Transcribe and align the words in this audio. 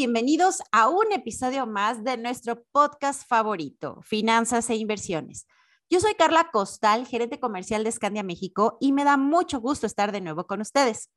Bienvenidos 0.00 0.62
a 0.72 0.88
un 0.88 1.12
episodio 1.12 1.66
más 1.66 2.02
de 2.04 2.16
nuestro 2.16 2.64
podcast 2.72 3.28
favorito, 3.28 4.00
Finanzas 4.00 4.70
e 4.70 4.76
Inversiones. 4.76 5.46
Yo 5.90 6.00
soy 6.00 6.14
Carla 6.14 6.50
Costal, 6.50 7.06
gerente 7.06 7.38
comercial 7.38 7.84
de 7.84 7.92
Scandia 7.92 8.22
México, 8.22 8.78
y 8.80 8.92
me 8.92 9.04
da 9.04 9.18
mucho 9.18 9.60
gusto 9.60 9.86
estar 9.86 10.10
de 10.10 10.22
nuevo 10.22 10.46
con 10.46 10.62
ustedes. 10.62 11.10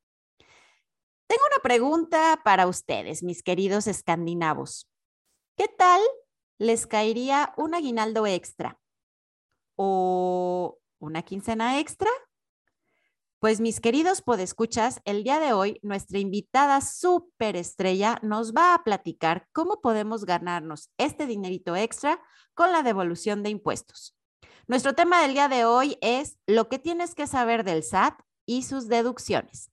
Tengo 1.26 1.42
una 1.50 1.62
pregunta 1.62 2.42
para 2.44 2.66
ustedes, 2.66 3.22
mis 3.22 3.42
queridos 3.42 3.86
escandinavos. 3.86 4.86
¿Qué 5.56 5.66
tal 5.66 6.02
les 6.58 6.86
caería 6.86 7.54
un 7.56 7.74
aguinaldo 7.74 8.26
extra? 8.26 8.78
¿O 9.76 10.78
una 10.98 11.22
quincena 11.22 11.80
extra? 11.80 12.10
Pues 13.44 13.60
mis 13.60 13.82
queridos 13.82 14.22
podescuchas, 14.22 15.02
el 15.04 15.22
día 15.22 15.38
de 15.38 15.52
hoy 15.52 15.78
nuestra 15.82 16.18
invitada 16.18 16.80
súper 16.80 17.56
estrella 17.56 18.18
nos 18.22 18.54
va 18.54 18.72
a 18.72 18.84
platicar 18.84 19.48
cómo 19.52 19.82
podemos 19.82 20.24
ganarnos 20.24 20.88
este 20.96 21.26
dinerito 21.26 21.76
extra 21.76 22.22
con 22.54 22.72
la 22.72 22.82
devolución 22.82 23.42
de 23.42 23.50
impuestos. 23.50 24.16
Nuestro 24.66 24.94
tema 24.94 25.20
del 25.20 25.34
día 25.34 25.48
de 25.48 25.66
hoy 25.66 25.98
es 26.00 26.38
lo 26.46 26.70
que 26.70 26.78
tienes 26.78 27.14
que 27.14 27.26
saber 27.26 27.64
del 27.64 27.82
SAT 27.82 28.18
y 28.46 28.62
sus 28.62 28.88
deducciones. 28.88 29.70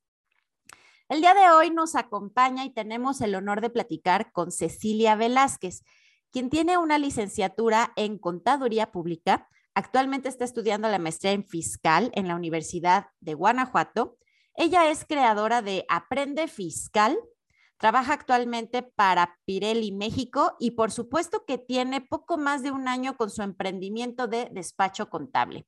El 1.07 1.21
día 1.21 1.33
de 1.33 1.49
hoy 1.51 1.69
nos 1.69 1.95
acompaña 1.95 2.65
y 2.65 2.73
tenemos 2.73 3.21
el 3.21 3.35
honor 3.35 3.61
de 3.61 3.69
platicar 3.69 4.33
con 4.33 4.51
Cecilia 4.51 5.15
Velázquez, 5.15 5.85
quien 6.29 6.49
tiene 6.49 6.77
una 6.77 6.97
licenciatura 6.97 7.93
en 7.95 8.17
Contaduría 8.17 8.91
Pública 8.91 9.47
Actualmente 9.73 10.27
está 10.27 10.43
estudiando 10.43 10.89
la 10.89 10.99
maestría 10.99 11.31
en 11.31 11.45
fiscal 11.45 12.11
en 12.13 12.27
la 12.27 12.35
Universidad 12.35 13.07
de 13.21 13.33
Guanajuato. 13.33 14.17
Ella 14.53 14.91
es 14.91 15.05
creadora 15.05 15.61
de 15.61 15.85
Aprende 15.87 16.49
Fiscal, 16.49 17.17
trabaja 17.77 18.13
actualmente 18.13 18.83
para 18.83 19.39
Pirelli 19.45 19.93
México 19.93 20.55
y 20.59 20.71
por 20.71 20.91
supuesto 20.91 21.45
que 21.45 21.57
tiene 21.57 22.01
poco 22.01 22.37
más 22.37 22.63
de 22.63 22.71
un 22.71 22.89
año 22.89 23.15
con 23.15 23.29
su 23.29 23.43
emprendimiento 23.43 24.27
de 24.27 24.49
despacho 24.51 25.09
contable. 25.09 25.65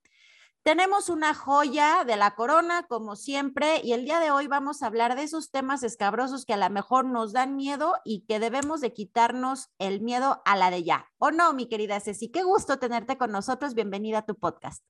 Tenemos 0.64 1.10
una 1.10 1.34
joya 1.34 2.06
de 2.06 2.16
la 2.16 2.36
corona, 2.36 2.84
como 2.88 3.18
siempre, 3.18 3.82
y 3.84 3.92
el 3.92 4.06
día 4.06 4.22
de 4.22 4.32
hoy 4.32 4.48
vamos 4.48 4.82
a 4.82 4.88
hablar 4.88 5.18
de 5.18 5.24
esos 5.24 5.52
temas 5.52 5.84
escabrosos 5.84 6.46
que 6.46 6.54
a 6.54 6.58
lo 6.58 6.70
mejor 6.70 7.04
nos 7.04 7.34
dan 7.34 7.58
miedo 7.58 7.96
y 8.06 8.22
que 8.28 8.40
debemos 8.40 8.80
de 8.80 8.94
quitarnos 8.94 9.72
el 9.78 10.00
miedo 10.00 10.42
a 10.46 10.56
la 10.56 10.72
de 10.72 10.86
ya. 10.86 11.12
¿O 11.18 11.32
no, 11.32 11.52
mi 11.52 11.68
querida 11.68 12.00
Ceci? 12.00 12.32
Qué 12.32 12.44
gusto 12.44 12.80
tenerte 12.80 13.18
con 13.18 13.34
nosotros. 13.34 13.74
Bienvenida 13.74 14.20
a 14.20 14.26
tu 14.26 14.36
podcast. 14.36 14.86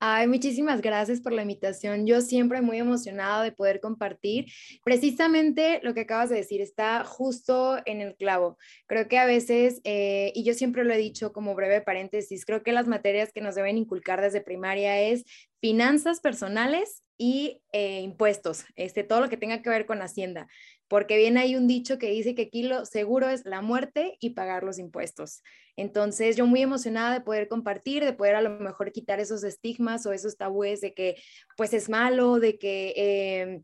Ay, 0.00 0.28
muchísimas 0.28 0.80
gracias 0.80 1.20
por 1.20 1.32
la 1.32 1.42
invitación. 1.42 2.06
Yo 2.06 2.20
siempre 2.20 2.62
muy 2.62 2.78
emocionada 2.78 3.42
de 3.42 3.50
poder 3.50 3.80
compartir. 3.80 4.46
Precisamente 4.84 5.80
lo 5.82 5.92
que 5.92 6.02
acabas 6.02 6.30
de 6.30 6.36
decir 6.36 6.60
está 6.60 7.02
justo 7.04 7.78
en 7.84 8.00
el 8.00 8.14
clavo. 8.14 8.58
Creo 8.86 9.08
que 9.08 9.18
a 9.18 9.26
veces, 9.26 9.80
eh, 9.82 10.30
y 10.36 10.44
yo 10.44 10.54
siempre 10.54 10.84
lo 10.84 10.94
he 10.94 10.98
dicho 10.98 11.32
como 11.32 11.56
breve 11.56 11.80
paréntesis, 11.80 12.44
creo 12.44 12.62
que 12.62 12.70
las 12.70 12.86
materias 12.86 13.32
que 13.32 13.40
nos 13.40 13.56
deben 13.56 13.76
inculcar 13.76 14.20
desde 14.20 14.40
primaria 14.40 15.00
es 15.00 15.24
finanzas 15.60 16.20
personales 16.20 17.02
y 17.16 17.62
eh, 17.72 18.00
impuestos, 18.00 18.64
este, 18.76 19.02
todo 19.02 19.20
lo 19.20 19.28
que 19.28 19.36
tenga 19.36 19.60
que 19.60 19.70
ver 19.70 19.86
con 19.86 20.02
Hacienda 20.02 20.46
porque 20.88 21.18
bien 21.18 21.36
hay 21.36 21.54
un 21.54 21.68
dicho 21.68 21.98
que 21.98 22.10
dice 22.10 22.34
que 22.34 22.42
aquí 22.42 22.62
lo 22.62 22.86
seguro 22.86 23.28
es 23.28 23.44
la 23.44 23.60
muerte 23.60 24.16
y 24.20 24.30
pagar 24.30 24.64
los 24.64 24.78
impuestos. 24.78 25.42
Entonces, 25.76 26.34
yo 26.34 26.46
muy 26.46 26.62
emocionada 26.62 27.12
de 27.12 27.20
poder 27.20 27.46
compartir, 27.46 28.04
de 28.04 28.14
poder 28.14 28.34
a 28.34 28.40
lo 28.40 28.50
mejor 28.58 28.90
quitar 28.90 29.20
esos 29.20 29.44
estigmas 29.44 30.06
o 30.06 30.12
esos 30.12 30.36
tabúes 30.36 30.80
de 30.80 30.94
que 30.94 31.16
pues 31.56 31.72
es 31.74 31.88
malo, 31.88 32.40
de 32.40 32.58
que... 32.58 32.94
Eh, 32.96 33.62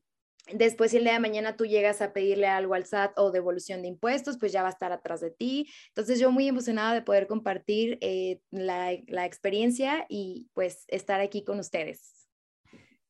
después 0.52 0.90
si 0.90 0.98
el 0.98 1.04
día 1.04 1.14
de 1.14 1.20
mañana 1.20 1.56
tú 1.56 1.64
llegas 1.64 2.02
a 2.02 2.12
pedirle 2.12 2.46
algo 2.46 2.74
al 2.74 2.86
SAT 2.86 3.18
o 3.18 3.30
devolución 3.30 3.82
de 3.82 3.88
impuestos, 3.88 4.38
pues 4.38 4.52
ya 4.52 4.62
va 4.62 4.68
a 4.68 4.72
estar 4.72 4.92
atrás 4.92 5.20
de 5.20 5.30
ti. 5.30 5.68
Entonces 5.88 6.18
yo 6.18 6.30
muy 6.30 6.48
emocionada 6.48 6.94
de 6.94 7.02
poder 7.02 7.26
compartir 7.26 7.98
eh, 8.00 8.40
la, 8.50 8.92
la, 9.06 9.24
experiencia 9.26 10.06
y 10.08 10.48
pues 10.54 10.84
estar 10.88 11.20
aquí 11.20 11.44
con 11.44 11.58
ustedes. 11.58 12.24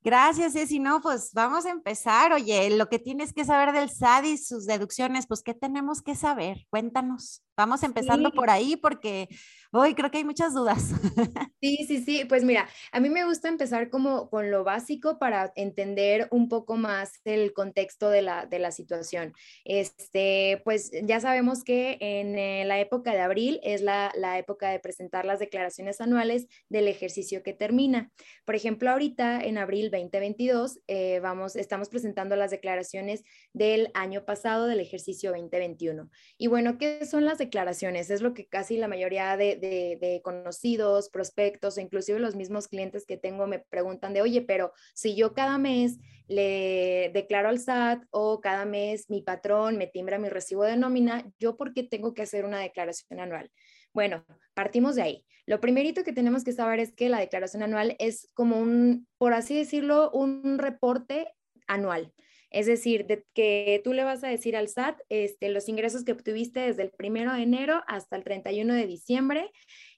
Gracias, 0.05 0.53
Ceci. 0.53 0.81
No, 0.81 1.01
pues 1.01 1.31
vamos 1.33 1.65
a 1.65 1.71
empezar. 1.71 2.35
Oye, 2.35 2.69
lo 2.77 2.91
que 2.91 2.99
tienes 2.99 3.33
que 3.33 3.47
saber 3.47 3.73
del 3.73 3.89
SAD 3.89 4.25
y 4.25 4.37
sus 4.37 4.67
deducciones, 4.67 5.27
pues, 5.27 5.43
¿qué 5.43 5.55
tenemos 5.55 6.03
que 6.03 6.15
saber? 6.15 6.67
Cuéntanos. 6.69 7.43
Vamos 7.57 7.83
empezando 7.83 8.31
por 8.31 8.51
ahí 8.51 8.77
porque 8.77 9.29
hoy 9.75 9.95
creo 9.95 10.11
que 10.11 10.19
hay 10.19 10.25
muchas 10.25 10.55
dudas. 10.55 10.91
Sí, 11.61 11.87
sí, 11.89 12.05
sí. 12.05 12.27
Pues 12.27 12.45
mira, 12.45 12.69
a 12.93 13.01
mí 13.01 13.09
me 13.09 13.25
gusta 13.25 13.49
empezar 13.49 13.89
como 13.89 14.29
con 14.29 14.51
lo 14.51 14.65
básico 14.65 15.19
para 15.19 15.51
entender 15.57 16.29
un 16.31 16.51
poco 16.51 16.77
más 16.77 17.23
el 17.25 17.55
contexto 17.55 18.11
de 18.11 18.21
la, 18.21 18.45
de 18.45 18.59
la 18.59 18.71
situación. 18.71 19.33
Este, 19.65 20.61
pues 20.63 20.91
ya 21.05 21.21
sabemos 21.21 21.65
que 21.65 21.97
en 22.01 22.39
eh, 22.39 22.67
la 22.67 22.81
época 22.81 23.13
de 23.13 23.21
abril 23.21 23.61
es 23.63 23.81
la, 23.81 24.13
la 24.15 24.39
época 24.39 24.69
de 24.69 24.79
presentar 24.79 25.25
las 25.25 25.39
declaraciones 25.39 26.03
anuales 26.03 26.49
del 26.69 26.87
ejercicio 26.87 27.43
que 27.43 27.55
termina. 27.55 28.13
Por 28.45 28.57
ejemplo, 28.57 28.91
ahorita 28.91 29.41
en 29.43 29.57
abril 29.57 29.91
2022 29.91 30.81
eh, 30.87 31.21
vamos, 31.21 31.57
estamos 31.57 31.89
presentando 31.89 32.37
las 32.37 32.51
declaraciones 32.51 33.25
del 33.55 33.91
año 33.95 34.27
pasado 34.27 34.67
del 34.67 34.81
ejercicio 34.81 35.31
2021. 35.31 36.11
Y 36.37 36.49
bueno, 36.49 36.77
¿qué 36.77 37.07
son 37.07 37.25
las 37.25 37.39
declaraciones? 37.39 38.11
Es 38.11 38.21
lo 38.21 38.35
que 38.35 38.47
casi 38.47 38.77
la 38.77 38.89
mayoría 38.89 39.37
de, 39.37 39.57
de, 39.65 40.21
conocidos, 40.23 41.11
prospectos 41.11 41.77
o 41.77 41.81
inclusive 41.81 42.19
los 42.19 42.35
mismos 42.35 42.69
clientes 42.69 43.07
que 43.07 43.17
tengo 43.17 43.47
me 43.47 43.59
preguntan 43.59 44.13
de, 44.13 44.23
oye, 44.23 44.43
pero 44.43 44.73
si 44.95 45.15
yo 45.17 45.35
cada 45.35 45.59
mes 45.59 45.99
le 46.27 47.11
declaro 47.13 47.49
al 47.49 47.59
SAT 47.59 48.05
o 48.11 48.41
cada 48.41 48.65
mes 48.65 49.11
mi 49.11 49.23
patrón 49.23 49.77
me 49.77 49.87
timbra 49.87 50.19
mi 50.19 50.29
recibo 50.29 50.65
de 50.65 50.77
nómina, 50.77 51.31
¿yo 51.39 51.57
por 51.57 51.75
qué 51.75 51.83
tengo 51.83 52.15
que 52.15 52.23
hacer 52.23 52.45
una 52.45 52.61
declaración 52.61 53.21
anual? 53.21 53.51
Bueno, 53.93 54.25
partimos 54.55 54.97
de 54.97 55.03
ahí. 55.03 55.27
Lo 55.47 55.61
primerito 55.61 56.05
que 56.05 56.13
tenemos 56.13 56.43
que 56.43 56.53
saber 56.53 56.81
es 56.81 56.93
que 56.95 57.09
la 57.09 57.21
declaración 57.21 57.63
anual 57.63 57.97
es 57.99 58.31
como 58.35 58.59
un, 58.59 59.07
por 59.19 59.35
así 59.35 59.57
decirlo, 59.57 60.11
un 60.13 60.59
reporte 60.59 61.33
anual. 61.67 62.13
Es 62.51 62.67
decir, 62.67 63.07
de 63.07 63.25
que 63.35 63.81
tú 63.85 63.93
le 63.93 64.05
vas 64.05 64.23
a 64.25 64.29
decir 64.29 64.57
al 64.57 64.69
SAT 64.69 65.01
este, 65.09 65.49
los 65.49 65.69
ingresos 65.69 66.05
que 66.05 66.13
obtuviste 66.13 66.61
desde 66.61 66.83
el 66.83 66.91
primero 66.91 67.33
de 67.33 67.43
enero 67.43 67.83
hasta 67.87 68.17
el 68.17 68.25
31 68.25 68.75
de 68.75 68.87
diciembre 68.87 69.51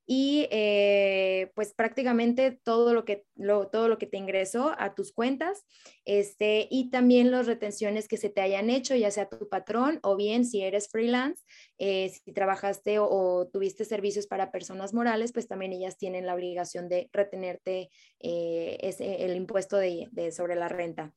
y 0.06 0.46
eh, 0.52 1.50
pues 1.56 1.74
prácticamente 1.74 2.52
todo 2.52 2.94
lo, 2.94 3.04
que, 3.04 3.26
todo 3.72 3.88
lo 3.88 3.98
que 3.98 4.06
te 4.06 4.16
ingresó 4.16 4.72
a 4.78 4.94
tus 4.94 5.12
cuentas 5.12 5.64
este, 6.04 6.68
y 6.70 6.90
también 6.90 7.32
las 7.32 7.46
retenciones 7.46 8.06
que 8.06 8.16
se 8.16 8.30
te 8.30 8.40
hayan 8.40 8.70
hecho, 8.70 8.94
ya 8.94 9.10
sea 9.10 9.28
tu 9.28 9.48
patrón 9.48 9.98
o 10.02 10.14
bien 10.14 10.44
si 10.44 10.62
eres 10.62 10.88
freelance, 10.88 11.42
eh, 11.78 12.10
si 12.10 12.32
trabajaste 12.32 13.00
o, 13.00 13.48
tuviste 13.52 13.84
servicios 13.84 14.28
para 14.28 14.52
personas 14.52 14.94
morales, 14.94 15.32
pues 15.32 15.48
también 15.48 15.72
ellas 15.72 15.98
tienen 15.98 16.24
la 16.24 16.34
obligación 16.34 16.88
de 16.88 17.10
retenerte 17.12 17.90
eh, 18.20 18.78
el 18.80 19.34
impuesto 19.34 19.76
de, 19.76 20.08
sobre 20.30 20.54
la 20.54 20.68
renta. 20.68 21.12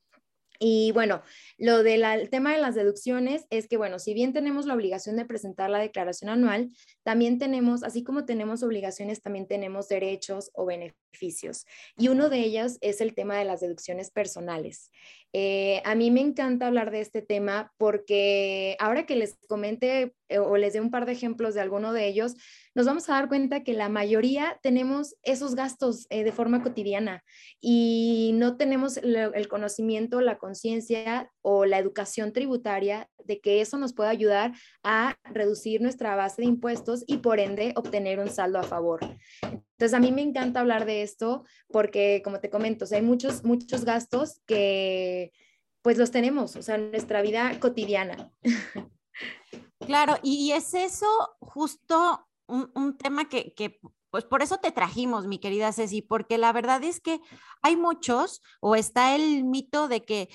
Y 0.59 0.91
bueno, 0.91 1.23
lo 1.57 1.83
del 1.83 2.29
tema 2.29 2.53
de 2.53 2.59
las 2.59 2.75
deducciones 2.75 3.45
es 3.49 3.67
que, 3.69 3.77
bueno, 3.77 3.97
si 3.97 4.13
bien 4.13 4.33
tenemos 4.33 4.65
la 4.65 4.73
obligación 4.73 5.15
de 5.15 5.23
presentar 5.23 5.69
la 5.69 5.79
declaración 5.79 6.29
anual, 6.29 6.69
también 7.03 7.39
tenemos, 7.39 7.81
así 7.83 8.03
como 8.03 8.25
tenemos 8.25 8.61
obligaciones, 8.61 9.21
también 9.21 9.47
tenemos 9.47 9.87
derechos 9.87 10.51
o 10.53 10.65
beneficios. 10.65 11.65
Y 11.97 12.09
uno 12.09 12.29
de 12.29 12.39
ellos 12.39 12.77
es 12.81 12.99
el 12.99 13.15
tema 13.15 13.37
de 13.37 13.45
las 13.45 13.61
deducciones 13.61 14.11
personales. 14.11 14.91
Eh, 15.31 15.81
a 15.85 15.95
mí 15.95 16.11
me 16.11 16.21
encanta 16.21 16.67
hablar 16.67 16.91
de 16.91 17.01
este 17.01 17.21
tema 17.21 17.71
porque 17.77 18.75
ahora 18.79 19.05
que 19.05 19.15
les 19.15 19.37
comente 19.47 20.15
eh, 20.27 20.39
o 20.39 20.57
les 20.57 20.73
dé 20.73 20.81
un 20.81 20.91
par 20.91 21.05
de 21.05 21.11
ejemplos 21.11 21.53
de 21.53 21.61
alguno 21.61 21.93
de 21.93 22.07
ellos, 22.07 22.35
nos 22.75 22.85
vamos 22.85 23.09
a 23.09 23.13
dar 23.13 23.27
cuenta 23.27 23.63
que 23.63 23.73
la 23.73 23.89
mayoría 23.89 24.59
tenemos 24.61 25.15
esos 25.23 25.55
gastos 25.55 26.05
eh, 26.09 26.23
de 26.23 26.31
forma 26.31 26.61
cotidiana 26.61 27.23
y 27.59 28.31
no 28.35 28.57
tenemos 28.57 28.97
el 28.97 29.47
conocimiento, 29.47 30.21
la 30.21 30.37
conciencia 30.37 31.31
o 31.41 31.65
la 31.65 31.77
educación 31.79 32.31
tributaria 32.31 33.09
de 33.25 33.39
que 33.39 33.61
eso 33.61 33.77
nos 33.77 33.93
puede 33.93 34.09
ayudar 34.09 34.53
a 34.83 35.15
reducir 35.23 35.81
nuestra 35.81 36.15
base 36.15 36.41
de 36.41 36.47
impuestos 36.47 37.03
y 37.07 37.17
por 37.17 37.39
ende 37.39 37.73
obtener 37.75 38.19
un 38.19 38.29
saldo 38.29 38.59
a 38.59 38.63
favor. 38.63 38.99
Entonces, 39.41 39.93
a 39.93 39.99
mí 39.99 40.11
me 40.11 40.21
encanta 40.21 40.59
hablar 40.59 40.85
de 40.85 41.03
esto 41.03 41.43
porque, 41.69 42.21
como 42.23 42.39
te 42.39 42.49
comento, 42.49 42.85
hay 42.91 43.01
muchos, 43.01 43.43
muchos 43.43 43.85
gastos 43.85 44.41
que 44.45 45.31
pues 45.81 45.97
los 45.97 46.11
tenemos, 46.11 46.55
o 46.55 46.61
sea, 46.61 46.75
en 46.75 46.91
nuestra 46.91 47.21
vida 47.21 47.57
cotidiana. 47.59 48.31
Claro, 49.85 50.17
y 50.21 50.51
es 50.51 50.73
eso 50.73 51.07
justo 51.39 52.27
un, 52.49 52.71
un 52.75 52.97
tema 52.97 53.29
que, 53.29 53.53
que, 53.53 53.79
pues 54.11 54.25
por 54.25 54.41
eso 54.41 54.57
te 54.57 54.71
trajimos, 54.71 55.27
mi 55.27 55.39
querida 55.39 55.71
Ceci, 55.71 56.01
porque 56.01 56.37
la 56.37 56.51
verdad 56.51 56.83
es 56.83 56.99
que 56.99 57.21
hay 57.61 57.75
muchos, 57.75 58.41
o 58.59 58.75
está 58.75 59.15
el 59.15 59.43
mito 59.43 59.87
de 59.87 60.03
que, 60.03 60.29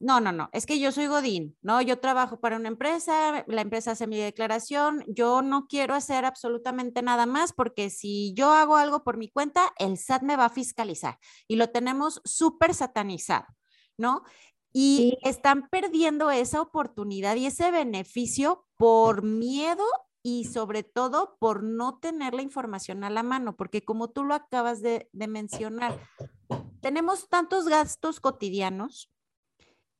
no, 0.00 0.20
no, 0.20 0.32
no, 0.32 0.48
es 0.52 0.66
que 0.66 0.80
yo 0.80 0.90
soy 0.92 1.06
Godín, 1.06 1.56
¿no? 1.62 1.80
Yo 1.80 2.00
trabajo 2.00 2.40
para 2.40 2.56
una 2.56 2.68
empresa, 2.68 3.44
la 3.46 3.60
empresa 3.60 3.92
hace 3.92 4.06
mi 4.06 4.18
declaración, 4.18 5.04
yo 5.06 5.42
no 5.42 5.66
quiero 5.68 5.94
hacer 5.94 6.24
absolutamente 6.24 7.02
nada 7.02 7.26
más 7.26 7.52
porque 7.52 7.90
si 7.90 8.34
yo 8.34 8.50
hago 8.52 8.76
algo 8.76 9.04
por 9.04 9.16
mi 9.16 9.28
cuenta, 9.30 9.72
el 9.78 9.96
SAT 9.96 10.22
me 10.22 10.36
va 10.36 10.46
a 10.46 10.50
fiscalizar 10.50 11.18
y 11.46 11.56
lo 11.56 11.70
tenemos 11.70 12.20
súper 12.24 12.74
satanizado, 12.74 13.46
¿no? 13.96 14.22
Y 14.72 15.18
están 15.22 15.68
perdiendo 15.68 16.30
esa 16.30 16.60
oportunidad 16.60 17.36
y 17.36 17.46
ese 17.46 17.70
beneficio 17.70 18.66
por 18.76 19.22
miedo 19.24 19.84
y 20.22 20.44
sobre 20.44 20.82
todo 20.82 21.36
por 21.38 21.62
no 21.62 21.98
tener 21.98 22.34
la 22.34 22.42
información 22.42 23.04
a 23.04 23.10
la 23.10 23.22
mano, 23.22 23.56
porque 23.56 23.84
como 23.84 24.10
tú 24.10 24.24
lo 24.24 24.34
acabas 24.34 24.82
de, 24.82 25.08
mencionar, 25.12 25.98
tenemos 26.80 27.28
tantos 27.28 27.66
gastos 27.66 28.20
cotidianos 28.20 29.10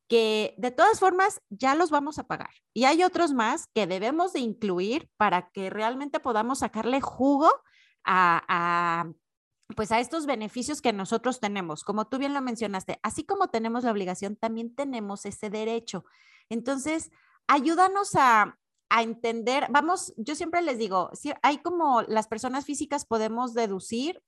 que 0.09 0.55
de 0.59 0.73
todas 0.73 0.99
formas 0.99 1.41
ya 1.49 1.75
los 1.75 1.91
vamos 1.91 2.19
a 2.19 2.25
pagar. 2.25 2.51
Y 2.75 2.85
hay 2.85 3.05
otros 3.05 3.33
más 3.33 3.69
que 3.75 3.87
debemos 3.87 4.33
de 4.33 4.41
incluir 4.41 5.09
para 5.17 5.51
que 5.51 5.71
realmente 5.71 6.19
podamos 6.19 6.59
sacarle 6.59 7.01
jugo 7.01 7.49
a, 8.05 8.43
a, 8.49 9.13
pues 9.77 9.93
a 9.93 10.01
estos 10.01 10.27
beneficios 10.27 10.83
que 10.83 10.93
nosotros 10.93 11.39
tenemos. 11.39 11.85
Como 11.85 12.09
tú 12.09 12.19
bien 12.19 12.35
lo 12.35 12.43
mencionaste, 12.43 12.99
así 13.03 13.25
como 13.25 13.49
tenemos 13.49 13.85
la 13.85 13.93
obligación, 13.93 14.37
también 14.37 14.75
tenemos 14.75 15.25
ese 15.27 15.49
derecho. 15.49 16.05
Entonces, 16.49 17.13
ayúdanos 17.47 18.17
a, 18.17 18.59
a 18.91 19.03
entender, 19.03 19.67
vamos, 19.71 20.13
yo 20.17 20.35
siempre 20.35 20.61
les 20.63 20.77
digo, 20.77 21.11
hay 21.43 21.59
como 21.59 22.03
las 22.03 22.27
personas 22.27 22.67
físicas 22.67 23.07
podemos 23.07 23.55
deducir 23.55 24.21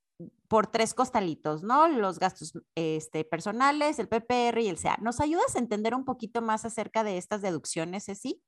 por 0.48 0.68
tres 0.68 0.94
costalitos, 0.94 1.64
¿no? 1.64 1.88
Los 1.88 2.18
gastos 2.18 2.52
este, 2.76 3.24
personales, 3.24 3.98
el 3.98 4.08
PPR 4.08 4.60
y 4.60 4.68
el 4.68 4.78
CA. 4.78 4.96
¿Nos 5.00 5.20
ayudas 5.20 5.56
a 5.56 5.58
entender 5.58 5.94
un 5.94 6.04
poquito 6.04 6.42
más 6.42 6.64
acerca 6.64 7.02
de 7.02 7.18
estas 7.18 7.42
deducciones, 7.42 8.04
Ceci? 8.04 8.40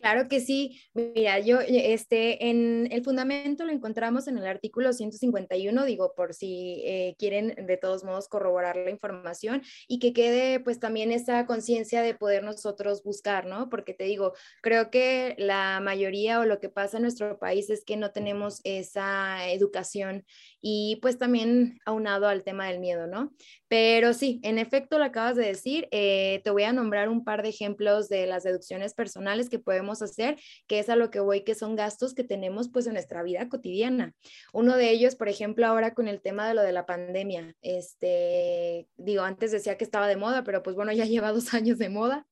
Claro 0.00 0.28
que 0.28 0.38
sí. 0.40 0.80
Mira, 0.94 1.40
yo, 1.40 1.60
eh, 1.60 1.92
este, 1.92 2.48
en 2.50 2.86
el 2.92 3.02
fundamento 3.02 3.64
lo 3.64 3.72
encontramos 3.72 4.28
en 4.28 4.38
el 4.38 4.46
artículo 4.46 4.92
151, 4.92 5.84
digo, 5.84 6.14
por 6.14 6.34
si 6.34 6.82
eh, 6.84 7.16
quieren 7.18 7.66
de 7.66 7.76
todos 7.76 8.04
modos 8.04 8.28
corroborar 8.28 8.76
la 8.76 8.90
información 8.90 9.62
y 9.88 9.98
que 9.98 10.12
quede 10.12 10.60
pues 10.60 10.78
también 10.78 11.10
esa 11.10 11.46
conciencia 11.46 12.00
de 12.00 12.14
poder 12.14 12.44
nosotros 12.44 13.02
buscar, 13.02 13.46
¿no? 13.46 13.68
Porque 13.70 13.92
te 13.92 14.04
digo, 14.04 14.34
creo 14.62 14.88
que 14.90 15.34
la 15.36 15.80
mayoría 15.80 16.38
o 16.38 16.44
lo 16.44 16.60
que 16.60 16.68
pasa 16.68 16.98
en 16.98 17.02
nuestro 17.02 17.36
país 17.40 17.68
es 17.68 17.84
que 17.84 17.96
no 17.96 18.12
tenemos 18.12 18.60
esa 18.62 19.48
educación 19.50 20.24
y 20.60 20.96
pues 21.02 21.18
también 21.18 21.78
aunado 21.84 22.26
al 22.26 22.42
tema 22.42 22.66
del 22.66 22.80
miedo, 22.80 23.06
¿no? 23.06 23.32
Pero 23.68 24.14
sí, 24.14 24.40
en 24.42 24.58
efecto 24.58 24.98
lo 24.98 25.04
acabas 25.04 25.36
de 25.36 25.46
decir, 25.46 25.88
eh, 25.90 26.40
te 26.42 26.50
voy 26.50 26.64
a 26.64 26.72
nombrar 26.72 27.08
un 27.08 27.24
par 27.24 27.42
de 27.42 27.50
ejemplos 27.50 28.08
de 28.08 28.26
las 28.26 28.42
deducciones 28.42 28.94
personales 28.94 29.48
que 29.48 29.58
podemos 29.58 30.02
hacer, 30.02 30.38
que 30.66 30.78
es 30.78 30.88
a 30.88 30.96
lo 30.96 31.10
que 31.10 31.20
voy, 31.20 31.44
que 31.44 31.54
son 31.54 31.76
gastos 31.76 32.14
que 32.14 32.24
tenemos 32.24 32.70
pues 32.70 32.86
en 32.86 32.94
nuestra 32.94 33.22
vida 33.22 33.48
cotidiana. 33.48 34.14
Uno 34.52 34.76
de 34.76 34.90
ellos, 34.90 35.14
por 35.14 35.28
ejemplo, 35.28 35.66
ahora 35.66 35.94
con 35.94 36.08
el 36.08 36.20
tema 36.20 36.48
de 36.48 36.54
lo 36.54 36.62
de 36.62 36.72
la 36.72 36.86
pandemia, 36.86 37.54
este, 37.62 38.88
digo, 38.96 39.22
antes 39.22 39.52
decía 39.52 39.76
que 39.76 39.84
estaba 39.84 40.08
de 40.08 40.16
moda, 40.16 40.44
pero 40.44 40.62
pues 40.62 40.74
bueno, 40.74 40.92
ya 40.92 41.04
lleva 41.04 41.32
dos 41.32 41.54
años 41.54 41.78
de 41.78 41.88
moda. 41.88 42.26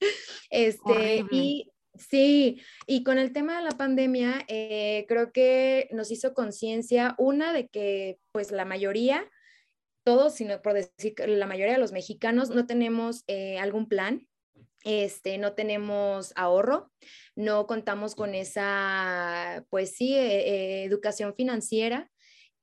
Este, 0.51 1.25
y 1.31 1.73
Sí, 1.99 2.61
y 2.87 3.03
con 3.03 3.19
el 3.19 3.33
tema 3.33 3.59
de 3.59 3.65
la 3.65 3.73
pandemia, 3.73 4.45
eh, 4.49 5.05
creo 5.09 5.33
que 5.33 5.89
nos 5.93 6.11
hizo 6.11 6.35
conciencia, 6.35 7.15
una, 7.19 7.53
de 7.53 7.69
que 7.69 8.19
pues 8.33 8.51
la 8.51 8.65
mayoría, 8.65 9.29
todos, 10.05 10.35
sino 10.35 10.63
por 10.63 10.75
decir 10.75 11.15
la 11.27 11.47
mayoría 11.47 11.75
de 11.75 11.81
los 11.81 11.93
mexicanos, 11.93 12.51
no 12.51 12.67
tenemos 12.67 13.25
eh, 13.27 13.59
algún 13.59 13.89
plan 13.89 14.27
este, 14.87 15.37
no 15.37 15.55
tenemos 15.55 16.33
ahorro, 16.37 16.93
no 17.35 17.67
contamos 17.67 18.15
con 18.15 18.37
esa, 18.37 19.67
pues 19.69 19.97
sí, 19.97 20.15
eh, 20.15 20.49
eh, 20.49 20.85
educación 20.85 21.35
financiera 21.35 22.09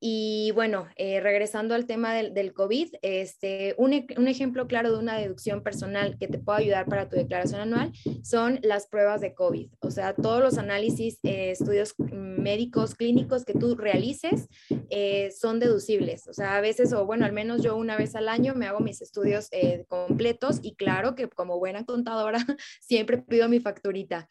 y 0.05 0.51
bueno, 0.51 0.89
eh, 0.97 1.21
regresando 1.21 1.75
al 1.75 1.85
tema 1.85 2.13
del, 2.13 2.33
del 2.33 2.51
COVID, 2.51 2.95
este, 3.01 3.73
un, 3.77 4.05
un, 4.17 4.27
ejemplo 4.27 4.67
claro 4.67 4.91
de 4.91 4.97
una 4.97 5.17
deducción 5.17 5.63
personal 5.63 6.17
que 6.19 6.27
te 6.27 6.39
puede 6.39 6.63
ayudar 6.63 6.88
para 6.88 7.07
tu 7.07 7.15
declaración 7.15 7.61
anual 7.61 7.94
son 8.21 8.59
las 8.63 8.88
pruebas 8.88 9.21
de 9.21 9.33
COVID. 9.33 9.69
O 9.83 9.91
sea, 9.91 10.13
todos 10.13 10.41
los 10.41 10.57
análisis, 10.57 11.19
eh, 11.24 11.51
estudios 11.51 11.95
médicos, 11.97 12.95
clínicos 12.95 13.45
que 13.45 13.53
tú 13.53 13.75
realices 13.75 14.47
eh, 14.89 15.31
son 15.31 15.59
deducibles. 15.59 16.27
O 16.27 16.33
sea, 16.33 16.57
a 16.57 16.62
veces, 16.62 16.94
o 16.94 17.06
bueno, 17.06 17.25
al 17.25 17.33
menos 17.33 17.62
yo 17.62 17.75
una 17.75 17.97
vez 17.97 18.15
al 18.15 18.30
año 18.30 18.56
me 18.56 18.68
hago 18.68 18.80
mis 18.80 19.01
estudios 19.01 19.50
completos 19.88 20.59
y 20.62 20.75
claro 20.75 21.15
que 21.15 21.27
como 21.30 21.59
buena 21.59 21.85
contadora 21.85 22.39
siempre 22.81 23.18
pido 23.19 23.50
mi 23.50 23.59
facturita. 23.59 24.27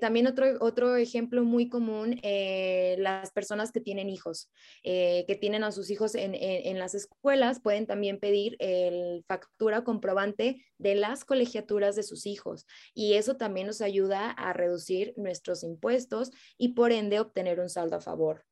también 0.00 0.26
otro, 0.26 0.46
otro 0.60 0.96
ejemplo 0.96 1.44
muy 1.44 1.68
común, 1.68 2.20
las 2.22 3.30
personas 3.32 3.72
que 3.72 3.80
tienen 3.80 4.08
hijos. 4.08 4.50
Eh, 4.82 5.24
que 5.26 5.36
tienen 5.36 5.64
a 5.64 5.72
sus 5.72 5.90
hijos 5.90 6.14
en, 6.14 6.34
en, 6.34 6.78
las 6.78 6.94
escuelas 6.94 7.60
pueden 7.60 7.86
también 7.86 8.18
pedir 8.18 8.56
el 8.58 9.24
factura 9.28 9.84
comprobante 9.84 10.64
de 10.80 10.94
las 10.94 11.24
colegiaturas 11.24 11.94
de 11.94 12.02
sus 12.02 12.26
hijos 12.26 12.66
y 12.94 13.14
eso 13.14 13.36
también 13.36 13.66
nos 13.66 13.80
ayuda 13.80 14.30
a 14.30 14.52
reducir 14.52 15.12
nuestros 15.16 15.62
impuestos 15.62 16.30
y 16.56 16.70
por 16.70 16.92
ende 16.92 17.20
obtener 17.20 17.60
un 17.60 17.68
saldo 17.68 17.96
a 17.96 18.00
favor. 18.00 18.44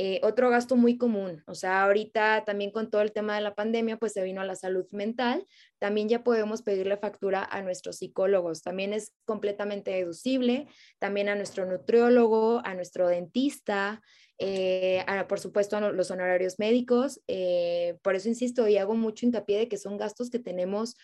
Eh, 0.00 0.20
otro 0.22 0.48
gasto 0.48 0.76
muy 0.76 0.96
común, 0.96 1.42
o 1.48 1.56
sea, 1.56 1.82
ahorita 1.82 2.44
también 2.44 2.70
con 2.70 2.88
todo 2.88 3.02
el 3.02 3.10
tema 3.10 3.34
de 3.34 3.40
la 3.40 3.56
pandemia, 3.56 3.96
pues 3.96 4.12
se 4.12 4.22
vino 4.22 4.40
a 4.40 4.44
la 4.44 4.54
salud 4.54 4.86
mental, 4.92 5.44
también 5.80 6.08
ya 6.08 6.22
podemos 6.22 6.62
pedirle 6.62 6.96
factura 6.98 7.42
a 7.42 7.62
nuestros 7.62 7.96
psicólogos, 7.96 8.62
también 8.62 8.92
es 8.92 9.12
completamente 9.24 9.90
deducible, 9.90 10.68
también 11.00 11.28
a 11.28 11.34
nuestro 11.34 11.66
nutriólogo, 11.66 12.60
a 12.64 12.74
nuestro 12.74 13.08
dentista, 13.08 14.00
eh, 14.38 15.04
por 15.28 15.40
supuesto 15.40 15.76
a 15.76 15.80
los 15.90 16.10
honorarios 16.12 16.58
médicos. 16.58 17.20
Eh, 17.26 17.98
por 18.02 18.14
eso 18.14 18.28
insisto 18.28 18.68
y 18.68 18.78
hago 18.78 18.94
mucho 18.94 19.26
hincapié 19.26 19.58
de 19.58 19.68
que 19.68 19.76
son 19.76 19.96
gastos 19.96 20.30
que 20.30 20.38
tenemos, 20.38 20.96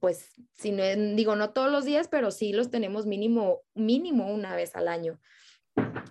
pues, 0.00 0.30
si 0.54 0.72
no, 0.72 0.82
digo 1.14 1.36
no 1.36 1.50
todos 1.50 1.70
los 1.70 1.84
días, 1.84 2.08
pero 2.08 2.30
sí 2.30 2.52
los 2.52 2.70
tenemos 2.70 3.06
mínimo, 3.06 3.62
mínimo 3.74 4.32
una 4.32 4.54
vez 4.56 4.74
al 4.74 4.88
año. 4.88 5.20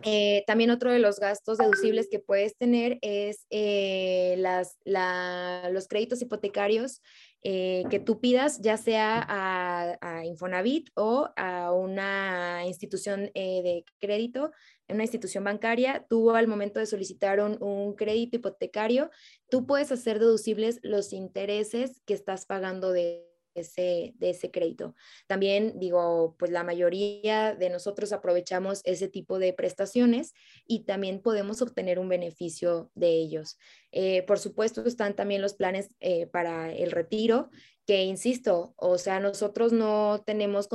Eh, 0.03 0.43
también 0.47 0.69
otro 0.69 0.91
de 0.91 0.99
los 0.99 1.19
gastos 1.19 1.57
deducibles 1.57 2.07
que 2.09 2.19
puedes 2.19 2.55
tener 2.55 2.99
es 3.01 3.45
las, 3.49 4.77
los 4.85 5.87
créditos 5.87 6.21
hipotecarios 6.21 7.01
que 7.41 8.01
tú 8.05 8.19
pidas, 8.19 8.61
ya 8.61 8.77
sea 8.77 9.25
a, 9.27 9.97
a, 10.01 10.25
Infonavit 10.25 10.89
o 10.95 11.29
a 11.35 11.71
una 11.73 12.63
institución 12.65 13.29
de 13.33 13.83
crédito 13.99 14.51
una 14.89 15.03
institución 15.03 15.43
bancaria, 15.43 16.05
tú 16.09 16.31
al 16.31 16.47
momento 16.47 16.79
de 16.79 16.85
solicitar 16.85 17.39
un, 17.39 17.93
crédito 17.95 18.37
hipotecario, 18.37 19.09
tú 19.49 19.65
puedes 19.65 19.91
hacer 19.91 20.19
deducibles 20.19 20.79
los 20.83 21.13
intereses 21.13 22.01
que 22.05 22.13
estás 22.13 22.45
pagando 22.45 22.91
de 22.91 23.26
ese, 23.57 24.13
de 24.17 24.29
ese 24.31 24.51
crédito. 24.51 24.95
También 25.27 25.79
digo, 25.79 26.35
pues 26.37 26.51
la 26.51 26.63
mayoría 26.63 27.55
de 27.55 27.69
nosotros 27.69 28.11
aprovechamos 28.11 28.81
ese 28.83 29.07
tipo 29.07 29.39
de 29.39 29.53
prestaciones 29.53 30.33
y 30.65 30.85
también 30.85 31.21
podemos 31.21 31.61
obtener 31.61 31.99
un 31.99 32.09
beneficio 32.09 32.91
de 32.95 33.09
ellos. 33.09 33.57
Eh, 33.91 34.23
por 34.23 34.39
supuesto, 34.39 34.83
están 34.85 35.15
también 35.15 35.41
los 35.41 35.53
planes 35.53 35.89
eh, 35.99 36.27
para 36.27 36.71
el 36.73 36.91
retiro 36.91 37.49
que 37.87 38.03
insisto, 38.03 38.73
o 38.75 38.97
sea, 38.97 39.21
nosotros 39.21 39.71
no 39.71 40.21
tenemos, 40.25 40.67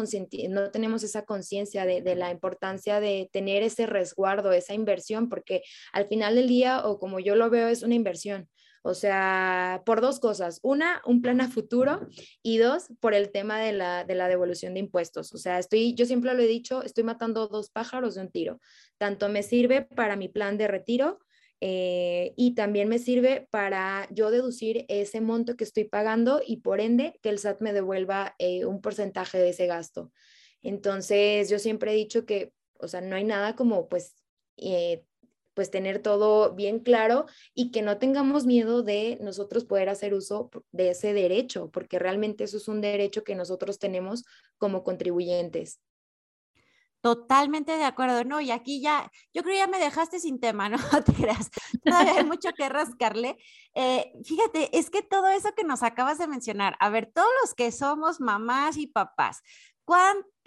no 0.49 0.71
tenemos 0.71 1.03
esa 1.03 1.27
conciencia 1.27 1.85
de, 1.85 2.01
de, 2.01 2.17
la 2.17 2.31
importancia 2.31 3.01
de 3.01 3.29
tener 3.31 3.63
ese 3.63 3.85
resguardo, 3.85 4.53
esa 4.53 4.73
inversión, 4.73 5.29
porque 5.29 5.63
al 5.93 6.09
final 6.09 6.37
del 6.37 6.49
día, 6.49 6.87
o 6.87 6.99
como 6.99 7.21
yo 7.21 7.37
lo 7.37 7.51
veo, 7.51 7.69
es 7.69 7.83
una 7.83 7.95
inversión. 7.95 8.49
O 8.83 8.95
sea, 8.95 9.83
por 9.87 10.01
dos 10.01 10.19
cosas. 10.19 10.59
Una, 10.63 11.01
un 11.07 11.23
plan 11.23 11.41
a 11.41 11.49
futuro 11.49 12.07
y 12.43 12.59
dos, 12.59 12.89
por 13.01 13.15
el 13.15 13.31
tema 13.31 13.61
de 13.61 13.73
la, 13.73 14.05
de 14.05 14.17
la 14.17 14.29
devolución 14.29 14.75
de 14.75 14.81
impuestos. 14.81 15.33
O 15.33 15.39
sea, 15.39 15.59
estoy, 15.61 15.95
yo 15.95 16.05
siempre 16.05 16.35
lo 16.35 16.43
he 16.43 16.49
dicho, 16.49 16.83
estoy 16.83 17.05
matando 17.05 17.47
dos 17.47 17.71
pájaros 17.71 18.17
de 18.17 18.23
un 18.23 18.31
tiro. 18.31 18.61
Tanto 18.99 19.29
me 19.29 19.45
sirve 19.45 19.83
para 19.83 20.17
mi 20.17 20.29
plan 20.29 20.59
de 20.59 20.67
retiro 20.67 21.21
eh, 21.65 22.35
y 22.37 22.57
también 22.57 22.89
me 22.89 22.99
sirve 22.99 23.47
para 23.53 24.09
yo 24.11 24.33
deducir 24.33 24.85
ese 24.89 25.21
monto 25.21 25.55
que 25.55 25.63
estoy 25.63 25.85
pagando 25.85 26.43
y 26.45 26.57
por 26.57 26.81
ende 26.81 27.21
que 27.23 27.29
el 27.29 27.39
SAT 27.39 27.61
me 27.61 27.73
devuelva 27.73 28.35
eh, 28.41 28.65
un 28.65 28.81
porcentaje 28.81 29.39
de 29.39 29.51
ese 29.51 29.69
gasto. 29.69 30.11
Entonces, 30.61 31.49
yo 31.49 31.61
siempre 31.61 31.93
he 31.93 31.95
dicho 31.95 32.27
que, 32.27 32.53
o 32.81 32.89
sea, 32.89 33.01
no 33.01 33.15
hay 33.15 33.23
nada 33.23 33.55
como 33.55 33.89
pues, 33.89 34.17
eh, 34.57 35.05
pues 35.55 35.71
tener 35.71 36.01
todo 36.01 36.55
bien 36.55 36.81
claro 36.81 37.27
y 37.55 37.71
que 37.71 37.83
no 37.83 37.99
tengamos 37.99 38.47
miedo 38.47 38.83
de 38.83 39.19
nosotros 39.21 39.65
poder 39.65 39.89
hacer 39.89 40.15
uso 40.15 40.51
de 40.73 40.91
ese 40.91 41.13
derecho, 41.13 41.71
porque 41.71 41.99
realmente 41.99 42.45
eso 42.45 42.57
es 42.57 42.69
un 42.69 42.81
derecho 42.81 43.25
que 43.25 43.35
nosotros 43.35 43.79
tenemos 43.79 44.25
como 44.59 44.85
contribuyentes. 44.85 45.81
Totalmente 47.03 47.77
de 47.77 47.83
acuerdo, 47.83 48.23
¿no? 48.23 48.41
Y 48.41 48.53
aquí 48.53 48.81
ya, 48.81 49.11
yo 49.35 49.43
creo 49.43 49.57
ya 49.57 49.67
me 49.67 49.81
dejaste 49.81 50.21
sin 50.21 50.39
tema, 50.39 50.69
¿no? 50.69 50.77
Todavía 51.85 52.15
hay 52.17 52.25
mucho 52.25 52.51
que 52.57 52.69
rascarle. 52.69 53.39
Eh, 53.75 54.13
fíjate, 54.25 54.79
es 54.79 54.89
que 54.89 55.03
todo 55.03 55.27
eso 55.27 55.53
que 55.57 55.65
nos 55.65 55.83
acabas 55.83 56.19
de 56.19 56.29
mencionar, 56.29 56.77
a 56.79 56.91
ver, 56.91 57.11
todos 57.13 57.29
los 57.43 57.55
que 57.55 57.73
somos 57.73 58.21
mamás 58.21 58.77
y 58.77 58.87
papás, 58.87 59.43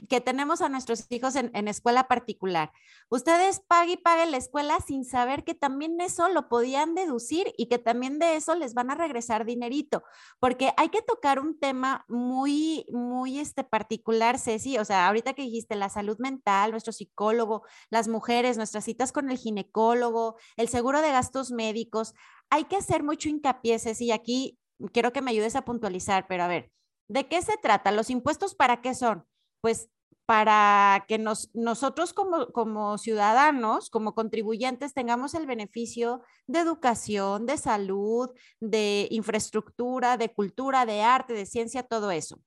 que 0.09 0.21
tenemos 0.21 0.61
a 0.61 0.69
nuestros 0.69 1.05
hijos 1.09 1.35
en, 1.35 1.67
escuela 1.67 2.07
particular. 2.07 2.71
Ustedes 3.09 3.61
paguen 3.61 3.93
y 3.93 3.97
paguen 3.97 4.31
la 4.31 4.37
escuela 4.37 4.79
sin 4.85 5.05
saber 5.05 5.43
que 5.43 5.53
también 5.53 5.99
eso 6.01 6.27
lo 6.29 6.49
podían 6.49 6.95
deducir 6.95 7.53
y 7.57 7.67
que 7.67 7.79
también 7.79 8.19
de 8.19 8.35
eso 8.35 8.55
les 8.55 8.73
van 8.73 8.91
a 8.91 8.95
regresar 8.95 9.45
dinerito, 9.45 10.03
porque 10.39 10.73
hay 10.77 10.89
que 10.89 11.01
tocar 11.01 11.39
un 11.39 11.59
tema 11.59 12.05
muy, 12.07 12.85
muy 12.91 13.39
este 13.39 13.63
particular, 13.63 14.37
Ceci, 14.37 14.77
o 14.77 14.85
sea, 14.85 15.07
ahorita 15.07 15.33
que 15.33 15.43
dijiste 15.43 15.75
la 15.75 15.89
salud 15.89 16.17
mental, 16.19 16.71
nuestro 16.71 16.93
psicólogo, 16.93 17.63
las 17.89 18.07
mujeres, 18.07 18.57
nuestras 18.57 18.83
citas 18.83 19.11
con 19.11 19.29
el 19.29 19.37
ginecólogo, 19.37 20.35
el 20.57 20.67
seguro 20.67 21.01
de 21.01 21.11
gastos 21.11 21.51
médicos, 21.51 22.13
hay 22.49 22.65
que 22.65 22.75
hacer 22.75 23.03
mucho 23.03 23.29
hincapié, 23.29 23.79
Ceci, 23.79 24.05
y 24.05 24.11
aquí 24.11 24.59
quiero 24.91 25.13
que 25.13 25.21
me 25.21 25.31
ayudes 25.31 25.55
a 25.55 25.63
puntualizar, 25.63 26.27
pero 26.27 26.43
a 26.43 26.47
ver, 26.47 26.71
¿De 27.07 27.27
qué 27.27 27.41
se 27.41 27.57
trata? 27.57 27.91
¿Los 27.91 28.09
impuestos 28.09 28.55
para 28.55 28.81
qué 28.81 28.95
son? 28.95 29.25
Pues 29.65 29.89
para 30.27 31.05
que 31.07 31.17
nos, 31.17 31.49
nosotros 31.55 32.13
como, 32.13 32.51
como 32.51 32.99
ciudadanos, 32.99 33.89
como 33.89 34.13
contribuyentes, 34.13 34.93
tengamos 34.93 35.33
el 35.33 35.47
beneficio 35.47 36.21
de 36.45 36.59
educación, 36.59 37.47
de 37.47 37.57
salud, 37.57 38.29
de 38.59 39.07
infraestructura, 39.09 40.17
de 40.17 40.31
cultura, 40.31 40.85
de 40.85 41.01
arte, 41.01 41.33
de 41.33 41.47
ciencia, 41.47 41.81
todo 41.81 42.11
eso. 42.11 42.39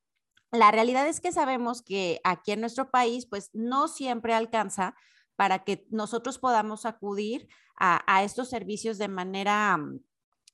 La 0.53 0.71
realidad 0.71 1.09
es 1.09 1.19
que 1.19 1.33
sabemos 1.33 1.83
que 1.83 2.21
aquí 2.23 2.53
en 2.53 2.61
nuestro 2.61 2.89
país, 2.89 3.27
pues 3.27 3.51
no 3.53 3.89
siempre 3.89 4.33
alcanza 4.33 4.95
para 5.35 5.65
que 5.65 5.89
nosotros 5.91 6.39
podamos 6.39 6.87
acudir 6.87 7.49
a, 7.81 8.01
a 8.07 8.23
estos 8.23 8.49
servicios 8.49 8.97
de 8.97 9.09
manera 9.09 9.77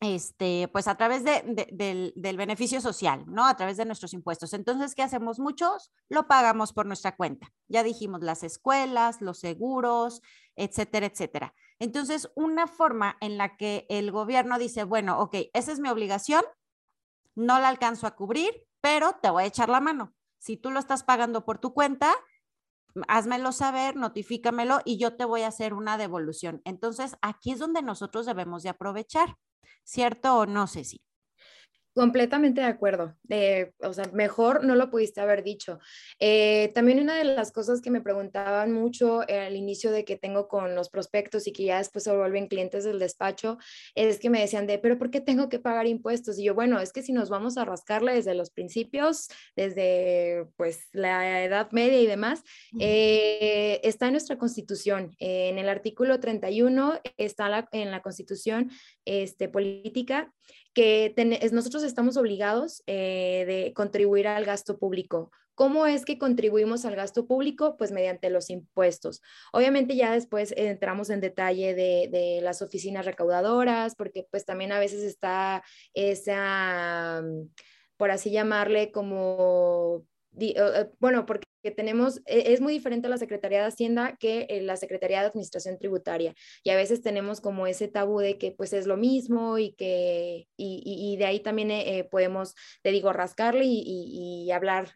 este, 0.04 0.68
pues 0.68 0.86
a 0.86 0.96
través 0.96 1.24
del, 1.24 2.12
beneficio 2.14 2.80
social, 2.80 3.24
¿no? 3.26 3.46
A 3.46 3.56
través 3.56 3.76
de 3.76 3.84
nuestros 3.84 4.12
impuestos. 4.12 4.52
Entonces, 4.52 4.94
¿qué 4.94 5.02
hacemos? 5.02 5.38
Muchos 5.38 5.92
lo 6.08 6.26
pagamos 6.26 6.72
por 6.72 6.86
nuestra 6.86 7.16
cuenta. 7.16 7.48
Ya 7.68 7.82
dijimos 7.82 8.22
las 8.22 8.42
escuelas, 8.42 9.20
los 9.20 9.38
seguros, 9.38 10.22
etcétera, 10.56 11.06
etcétera. 11.06 11.54
Entonces, 11.78 12.30
una 12.36 12.66
forma 12.66 13.16
en 13.20 13.38
la 13.38 13.56
que 13.56 13.86
el 13.88 14.12
gobierno 14.12 14.58
dice, 14.58 14.84
bueno, 14.84 15.20
ok, 15.20 15.36
esa 15.52 15.72
es 15.72 15.80
mi 15.80 15.88
obligación, 15.88 16.44
no 17.34 17.58
la 17.58 17.68
alcanzo 17.68 18.06
a 18.06 18.14
cubrir, 18.14 18.66
pero 18.80 19.14
te 19.20 19.30
voy 19.30 19.44
a 19.44 19.46
echar 19.46 19.68
la 19.68 19.80
mano. 19.80 20.14
Si 20.38 20.56
tú 20.56 20.70
lo 20.70 20.78
estás 20.78 21.02
pagando 21.02 21.44
por 21.44 21.58
tu 21.58 21.74
cuenta, 21.74 22.14
házmelo 23.08 23.52
saber, 23.52 23.96
notifícamelo 23.96 24.80
y 24.84 24.98
yo 24.98 25.16
te 25.16 25.24
voy 25.24 25.42
a 25.42 25.48
hacer 25.48 25.74
una 25.74 25.98
devolución. 25.98 26.62
Entonces, 26.64 27.16
aquí 27.22 27.52
es 27.52 27.58
donde 27.58 27.82
nosotros 27.82 28.26
debemos 28.26 28.62
de 28.62 28.68
aprovechar. 28.68 29.36
¿Cierto 29.84 30.36
o 30.38 30.46
no, 30.46 30.66
sé 30.66 30.84
si 30.84 31.02
Completamente 31.94 32.60
de 32.60 32.66
acuerdo. 32.66 33.14
o 33.82 33.92
sea, 33.92 34.10
mejor 34.12 34.64
no 34.64 34.74
lo 34.74 34.90
pudiste 34.90 35.20
haber 35.20 35.44
dicho. 35.44 35.78
Eh, 36.18 36.72
también 36.74 36.98
una 36.98 37.16
de 37.16 37.22
las 37.22 37.52
cosas 37.52 37.80
que 37.80 37.90
me 37.90 38.00
preguntaban 38.00 38.72
mucho 38.72 39.20
al 39.20 39.54
inicio 39.54 39.92
de 39.92 40.04
que 40.04 40.16
tengo 40.16 40.48
con 40.48 40.74
los 40.74 40.88
prospectos 40.88 41.46
y 41.46 41.52
que 41.52 41.64
ya 41.66 41.78
después 41.78 42.02
se 42.02 42.16
vuelven 42.16 42.48
clientes 42.48 42.82
del 42.82 42.98
despacho 42.98 43.58
es 43.94 44.18
que 44.18 44.28
me 44.28 44.40
decían 44.40 44.66
de, 44.66 44.78
pero 44.78 44.98
¿por 44.98 45.12
qué 45.12 45.20
tengo 45.20 45.48
que 45.48 45.60
pagar 45.60 45.86
impuestos? 45.86 46.36
Y 46.38 46.44
yo, 46.44 46.54
bueno, 46.54 46.80
es 46.80 46.92
que 46.92 47.02
si 47.02 47.12
nos 47.12 47.30
vamos 47.30 47.56
a 47.56 47.64
rascarle 47.64 48.14
desde 48.14 48.34
los 48.34 48.50
principios, 48.50 49.28
desde 49.54 50.46
pues 50.56 50.88
la 50.90 51.44
Edad 51.44 51.70
Media 51.70 52.00
y 52.00 52.06
demás, 52.06 52.42
eh, 52.80 53.80
está 53.84 54.06
en 54.06 54.14
nuestra 54.14 54.36
constitución. 54.36 55.14
en 55.20 55.58
el 55.58 55.68
artículo 55.68 56.18
31 56.18 57.00
está 57.18 57.68
en 57.70 57.92
la 57.92 58.02
constitución 58.02 58.72
este, 59.04 59.48
política 59.48 60.32
que 60.74 61.14
nosotros 61.52 61.82
estamos 61.84 62.16
obligados 62.16 62.82
eh, 62.86 63.44
de 63.46 63.72
contribuir 63.74 64.28
al 64.28 64.44
gasto 64.44 64.78
público. 64.78 65.30
¿Cómo 65.54 65.86
es 65.86 66.04
que 66.04 66.18
contribuimos 66.18 66.84
al 66.84 66.96
gasto 66.96 67.26
público? 67.26 67.76
Pues 67.76 67.92
mediante 67.92 68.28
los 68.28 68.50
impuestos. 68.50 69.22
Obviamente 69.52 69.94
ya 69.94 70.12
después 70.12 70.52
entramos 70.56 71.10
en 71.10 71.20
detalle 71.20 71.74
de, 71.74 72.08
de, 72.10 72.40
las 72.42 72.60
oficinas 72.60 73.06
recaudadoras, 73.06 73.94
porque 73.94 74.26
pues 74.30 74.44
también 74.44 74.72
a 74.72 74.80
veces 74.80 75.04
está 75.04 75.62
esa, 75.94 77.22
por 77.96 78.10
así 78.10 78.32
llamarle, 78.32 78.90
como 78.90 80.04
bueno, 80.98 81.24
porque 81.24 81.46
tenemos, 81.70 82.18
e, 82.26 82.52
es 82.52 82.60
muy 82.60 82.72
diferente 82.72 83.08
la 83.08 83.18
Secretaría 83.18 83.60
de 83.60 83.66
Hacienda 83.66 84.16
que 84.18 84.46
eh, 84.48 84.62
la 84.62 84.76
Secretaría 84.76 85.20
de 85.20 85.26
Administración 85.26 85.78
Tributaria. 85.78 86.34
Y 86.62 86.70
a 86.70 86.76
veces 86.76 87.02
tenemos 87.02 87.40
como 87.40 87.66
ese 87.66 87.88
tabú 87.88 88.20
de 88.20 88.38
que 88.38 88.52
pues 88.52 88.72
es 88.72 88.86
lo 88.86 88.96
mismo 88.96 89.58
y 89.58 89.72
que, 89.72 90.48
y, 90.56 91.16
de 91.16 91.26
ahí 91.26 91.40
también 91.40 91.70
eh, 91.70 92.06
podemos, 92.10 92.54
te 92.82 92.90
digo, 92.90 93.12
rascarle 93.12 93.64
y, 93.66 94.50
hablar 94.52 94.90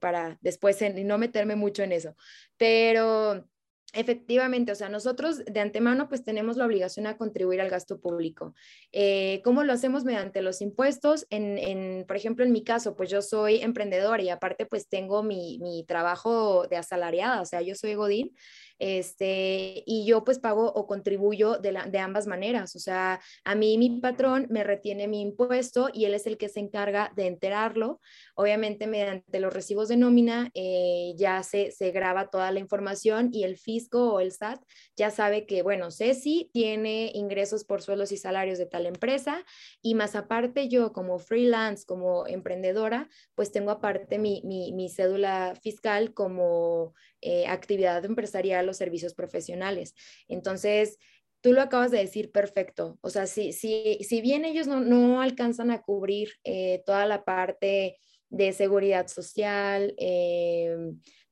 para 0.00 0.38
después 0.40 0.80
y 0.80 1.04
no 1.04 1.18
meterme 1.18 1.56
mucho 1.56 1.82
en 1.82 1.92
eso. 1.92 2.16
Pero 2.56 3.46
Efectivamente, 3.94 4.72
o 4.72 4.74
sea, 4.74 4.88
nosotros 4.88 5.44
de 5.44 5.60
antemano 5.60 6.08
pues 6.08 6.24
tenemos 6.24 6.56
la 6.56 6.64
obligación 6.64 7.06
a 7.06 7.18
contribuir 7.18 7.60
al 7.60 7.68
gasto 7.68 8.00
público. 8.00 8.54
Eh, 8.90 9.42
¿Cómo 9.44 9.64
lo 9.64 9.72
hacemos? 9.74 10.04
Mediante 10.04 10.40
los 10.40 10.62
impuestos. 10.62 11.26
En, 11.28 12.06
por 12.06 12.16
ejemplo, 12.16 12.44
en 12.44 12.52
mi 12.52 12.64
caso, 12.64 12.96
pues 12.96 13.10
yo 13.10 13.20
soy 13.20 13.56
emprendedora 13.56 14.22
y 14.22 14.30
aparte 14.30 14.64
pues 14.64 14.88
tengo 14.88 15.22
mi, 15.22 15.58
mi 15.58 15.84
trabajo 15.84 16.66
de 16.68 16.76
asalariada, 16.76 17.42
o 17.42 17.44
sea, 17.44 17.60
yo 17.60 17.74
soy 17.74 17.94
Godín 17.94 18.34
este, 18.82 19.84
y 19.86 20.04
yo 20.04 20.24
pues 20.24 20.40
pago 20.40 20.66
o 20.72 20.88
contribuyo 20.88 21.58
de, 21.58 21.78
de 21.88 21.98
ambas 22.00 22.26
maneras, 22.26 22.74
o 22.74 22.80
sea, 22.80 23.20
a 23.44 23.54
mí 23.54 23.78
mi 23.78 24.00
patrón 24.00 24.48
me 24.50 24.64
retiene 24.64 25.06
mi 25.06 25.20
impuesto 25.20 25.88
y 25.92 26.06
él 26.06 26.14
es 26.14 26.26
el 26.26 26.36
que 26.36 26.48
se 26.48 26.58
encarga 26.58 27.12
de 27.14 27.28
enterarlo, 27.28 28.00
obviamente 28.34 28.88
mediante 28.88 29.38
los 29.38 29.54
recibos 29.54 29.86
de 29.86 29.96
nómina 29.96 30.50
eh, 30.54 31.14
ya 31.16 31.44
se, 31.44 31.70
se 31.70 31.92
graba 31.92 32.28
toda 32.28 32.50
la 32.50 32.58
información 32.58 33.30
y 33.32 33.44
el 33.44 33.56
fisco 33.56 34.14
o 34.14 34.18
el 34.18 34.32
SAT 34.32 34.60
ya 34.96 35.12
sabe 35.12 35.46
que, 35.46 35.62
bueno, 35.62 35.92
Ceci 35.92 36.50
tiene 36.52 37.12
ingresos 37.14 37.64
por 37.64 37.82
sueldos 37.82 38.10
y 38.10 38.16
salarios 38.16 38.58
de 38.58 38.66
tal 38.66 38.86
empresa 38.86 39.44
y 39.80 39.94
más 39.94 40.16
aparte 40.16 40.68
yo 40.68 40.92
como 40.92 41.20
freelance, 41.20 41.84
como 41.86 42.26
emprendedora, 42.26 43.08
pues 43.36 43.52
tengo 43.52 43.70
aparte 43.70 44.18
mi, 44.18 44.42
mi, 44.44 44.72
mi 44.72 44.88
cédula 44.88 45.54
fiscal 45.62 46.14
como 46.14 46.94
eh, 47.22 47.46
actividad 47.46 48.04
empresarial 48.04 48.68
o 48.68 48.74
servicios 48.74 49.14
profesionales. 49.14 49.94
Entonces, 50.28 50.98
tú 51.40 51.52
lo 51.52 51.62
acabas 51.62 51.90
de 51.90 51.98
decir 51.98 52.30
perfecto. 52.30 52.98
O 53.00 53.10
sea, 53.10 53.26
si, 53.26 53.52
si, 53.52 53.98
si 54.02 54.20
bien 54.20 54.44
ellos 54.44 54.66
no, 54.66 54.80
no 54.80 55.20
alcanzan 55.20 55.70
a 55.70 55.82
cubrir 55.82 56.34
eh, 56.44 56.82
toda 56.84 57.06
la 57.06 57.24
parte 57.24 57.98
de 58.28 58.52
seguridad 58.52 59.08
social, 59.08 59.94
eh, 59.98 60.76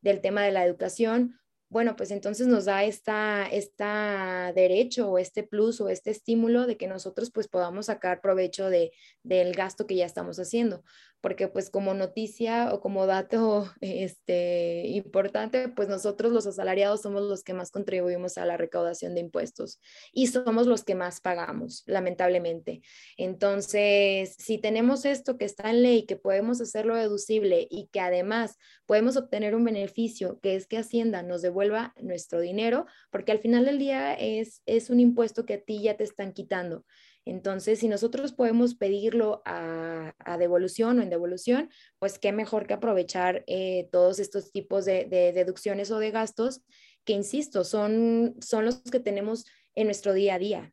del 0.00 0.20
tema 0.20 0.44
de 0.44 0.52
la 0.52 0.64
educación, 0.64 1.38
bueno, 1.70 1.94
pues 1.96 2.10
entonces 2.10 2.48
nos 2.48 2.64
da 2.64 2.84
esta, 2.84 3.46
esta 3.46 4.52
derecho 4.54 5.08
o 5.08 5.18
este 5.18 5.44
plus 5.44 5.80
o 5.80 5.88
este 5.88 6.10
estímulo 6.10 6.66
de 6.66 6.76
que 6.76 6.88
nosotros 6.88 7.30
pues 7.30 7.46
podamos 7.46 7.86
sacar 7.86 8.20
provecho 8.20 8.68
de, 8.68 8.90
del 9.22 9.54
gasto 9.54 9.86
que 9.86 9.94
ya 9.94 10.04
estamos 10.04 10.38
haciendo 10.38 10.82
porque 11.20 11.48
pues 11.48 11.70
como 11.70 11.94
noticia 11.94 12.72
o 12.72 12.80
como 12.80 13.06
dato 13.06 13.70
este, 13.80 14.86
importante, 14.88 15.68
pues 15.68 15.88
nosotros 15.88 16.32
los 16.32 16.46
asalariados 16.46 17.02
somos 17.02 17.22
los 17.22 17.42
que 17.42 17.54
más 17.54 17.70
contribuimos 17.70 18.38
a 18.38 18.46
la 18.46 18.56
recaudación 18.56 19.14
de 19.14 19.20
impuestos 19.20 19.80
y 20.12 20.28
somos 20.28 20.66
los 20.66 20.84
que 20.84 20.94
más 20.94 21.20
pagamos, 21.20 21.82
lamentablemente. 21.86 22.82
Entonces, 23.16 24.34
si 24.38 24.58
tenemos 24.58 25.04
esto 25.04 25.36
que 25.36 25.44
está 25.44 25.70
en 25.70 25.82
ley, 25.82 26.06
que 26.06 26.16
podemos 26.16 26.60
hacerlo 26.60 26.96
deducible 26.96 27.66
y 27.70 27.88
que 27.92 28.00
además 28.00 28.56
podemos 28.86 29.16
obtener 29.16 29.54
un 29.54 29.64
beneficio, 29.64 30.40
que 30.40 30.56
es 30.56 30.66
que 30.66 30.78
Hacienda 30.78 31.22
nos 31.22 31.42
devuelva 31.60 31.94
nuestro 32.00 32.40
dinero, 32.40 32.86
porque 33.10 33.32
al 33.32 33.38
final 33.38 33.64
del 33.66 33.78
día 33.78 34.14
es, 34.14 34.62
es 34.66 34.88
un 34.88 35.00
impuesto 35.00 35.44
que 35.44 35.54
a 35.54 35.60
ti 35.60 35.82
ya 35.82 35.96
te 35.96 36.04
están 36.04 36.32
quitando. 36.32 36.84
Entonces, 37.26 37.80
si 37.80 37.88
nosotros 37.88 38.32
podemos 38.32 38.74
pedirlo 38.74 39.42
a, 39.44 40.14
devolución 40.38 40.98
o 40.98 41.02
en 41.02 41.10
devolución, 41.10 41.68
pues 41.98 42.18
qué 42.18 42.32
mejor 42.32 42.66
que 42.66 42.74
aprovechar 42.74 43.44
eh, 43.46 43.88
todos 43.92 44.20
estos 44.20 44.52
tipos 44.52 44.86
de, 44.86 45.04
deducciones 45.06 45.90
o 45.90 45.98
de 45.98 46.10
gastos 46.10 46.62
que, 47.04 47.12
insisto, 47.12 47.64
son, 47.64 48.36
son 48.40 48.64
los 48.64 48.80
que 48.82 49.00
tenemos 49.00 49.44
en 49.74 49.86
nuestro 49.86 50.14
día 50.14 50.36
a 50.36 50.38
día. 50.38 50.72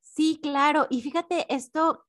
Sí, 0.00 0.40
claro. 0.42 0.88
Y 0.90 1.02
fíjate, 1.02 1.46
esto, 1.54 2.04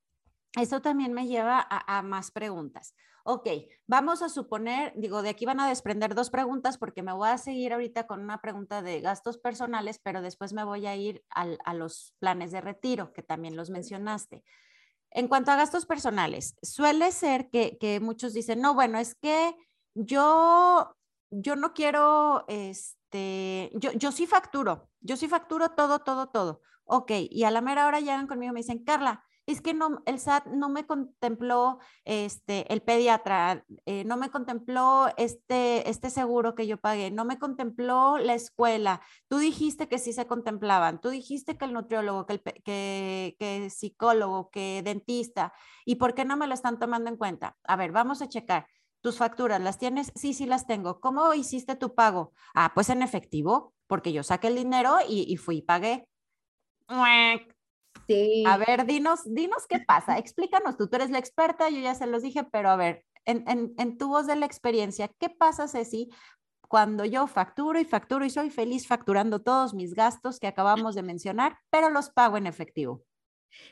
esto 0.60 0.82
también 0.82 1.14
me 1.14 1.28
lleva 1.28 1.68
a 1.70 2.02
más 2.02 2.32
preguntas. 2.32 2.96
Ok, 3.24 3.48
vamos 3.88 4.22
a 4.22 4.30
suponer, 4.30 4.94
digo, 4.96 5.22
de 5.22 5.30
aquí 5.30 5.46
van 5.46 5.60
a 5.60 5.68
desprender 5.68 6.16
dos 6.16 6.30
preguntas 6.30 6.78
porque 6.78 7.04
me 7.04 7.14
voy 7.14 7.30
a 7.30 7.38
seguir 7.38 7.74
ahorita 7.74 8.08
con 8.08 8.22
una 8.22 8.42
pregunta 8.42 8.82
de 8.82 9.02
gastos 9.02 9.38
personales, 9.38 10.00
pero 10.02 10.22
después 10.22 10.54
me 10.54 10.64
voy 10.64 10.88
a 10.88 10.96
ir 10.96 11.24
a 11.30 11.74
los 11.74 12.16
planes 12.20 12.52
de 12.52 12.62
retiro, 12.62 13.14
que 13.14 13.24
también 13.24 13.56
los 13.56 13.70
mencionaste. 13.70 14.44
En 15.12 15.28
cuanto 15.28 15.52
a 15.52 15.58
gastos 15.58 15.86
personales, 15.86 16.56
suele 16.62 17.12
ser 17.12 17.50
que, 17.50 17.78
que 17.78 18.00
muchos 18.00 18.34
dicen, 18.34 18.62
no, 18.62 18.74
bueno, 18.74 18.98
es 18.98 19.16
que 19.16 19.56
yo 19.94 20.96
yo 21.32 21.56
no 21.56 21.74
quiero, 21.74 22.46
este, 22.50 23.72
yo, 23.74 23.92
yo 23.94 24.12
sí 24.12 24.28
facturo, 24.28 24.90
yo 25.00 25.16
sí 25.16 25.28
facturo 25.28 25.70
todo, 25.72 26.00
todo, 26.00 26.28
todo. 26.28 26.62
Ok, 26.84 27.12
y 27.30 27.46
a 27.46 27.52
la 27.52 27.62
mera 27.62 27.88
hora 27.88 28.02
llegan 28.02 28.28
conmigo 28.28 28.52
y 28.52 28.54
me 28.54 28.60
dicen, 28.60 28.84
Carla, 28.84 29.24
es 29.52 29.62
que 29.62 29.78
el 30.06 30.20
SAT 30.20 30.48
no 30.48 30.70
me 30.70 30.86
contempló 30.86 31.80
este, 32.06 32.72
el 32.72 32.82
pediatra, 32.82 33.66
eh, 33.86 34.04
no 34.06 34.18
me 34.18 34.30
contempló 34.30 35.10
este, 35.18 35.90
este 35.90 36.10
seguro 36.10 36.56
que 36.56 36.68
yo 36.68 36.78
pagué, 36.78 37.12
no 37.12 37.26
me 37.26 37.40
contempló 37.40 38.18
la 38.18 38.34
escuela. 38.34 39.02
Tú 39.28 39.38
dijiste 39.38 39.88
que 39.88 40.00
sí 40.00 40.14
se 40.14 40.28
contemplaban, 40.28 41.02
tú 41.02 41.10
dijiste 41.10 41.58
que 41.58 41.66
el 41.66 41.74
nutriólogo, 41.74 42.26
que 42.26 42.34
el 42.34 42.42
que, 42.64 43.70
psicólogo, 43.70 44.50
que 44.50 44.82
dentista, 44.84 45.54
¿y 45.86 45.96
por 45.96 46.14
qué 46.14 46.26
no 46.26 46.38
me 46.38 46.48
lo 46.48 46.54
están 46.54 46.80
tomando 46.80 47.10
en 47.10 47.18
cuenta? 47.18 47.58
A 47.64 47.76
ver, 47.76 47.92
vamos 47.92 48.22
a 48.22 48.30
checar. 48.30 48.68
¿Tus 49.02 49.18
facturas 49.18 49.60
las 49.60 49.80
tienes? 49.80 50.12
Sí, 50.16 50.34
sí 50.34 50.46
las 50.46 50.68
tengo. 50.68 51.00
¿Cómo 51.00 51.34
hiciste 51.34 51.76
tu 51.76 51.96
pago? 51.96 52.34
Ah, 52.54 52.72
pues 52.76 52.90
en 52.90 53.02
efectivo, 53.02 53.74
porque 53.88 54.14
yo 54.14 54.22
saqué 54.22 54.48
el 54.48 54.56
dinero 54.56 54.98
y, 55.08 55.26
y 55.28 55.38
fui 55.38 55.58
y 55.58 55.62
pagué. 55.64 56.08
A 58.46 58.58
ver, 58.58 58.86
dinos, 58.86 59.22
dinos 59.26 59.68
qué 59.68 59.80
pasa. 59.80 60.18
Explícanos 60.18 60.78
tú. 60.78 60.88
Tú 60.88 60.98
eres 60.98 61.12
la 61.12 61.20
experta, 61.20 61.70
yo 61.70 61.80
ya 61.80 61.96
se 61.96 62.08
los 62.08 62.22
dije, 62.22 62.44
pero 62.44 62.70
a 62.70 62.76
ver, 62.76 63.06
en, 63.26 63.48
en, 63.48 63.74
en 63.78 63.98
tu 63.98 64.10
voz 64.10 64.28
de 64.28 64.36
la 64.36 64.46
experiencia, 64.46 65.10
¿qué 65.20 65.30
pasa, 65.30 65.68
Ceci, 65.68 66.10
cuando 66.68 67.06
yo 67.06 67.28
facturo 67.28 67.80
y 67.80 67.86
facturo 67.86 68.26
y 68.26 68.30
soy 68.30 68.50
feliz 68.50 68.88
facturando 68.88 69.42
todos 69.42 69.74
mis 69.74 69.94
gastos 69.94 70.40
que 70.40 70.48
acabamos 70.48 70.96
de 70.96 71.04
mencionar, 71.04 71.58
pero 71.70 71.90
los 71.90 72.10
pago 72.10 72.38
en 72.38 72.48
efectivo? 72.48 73.04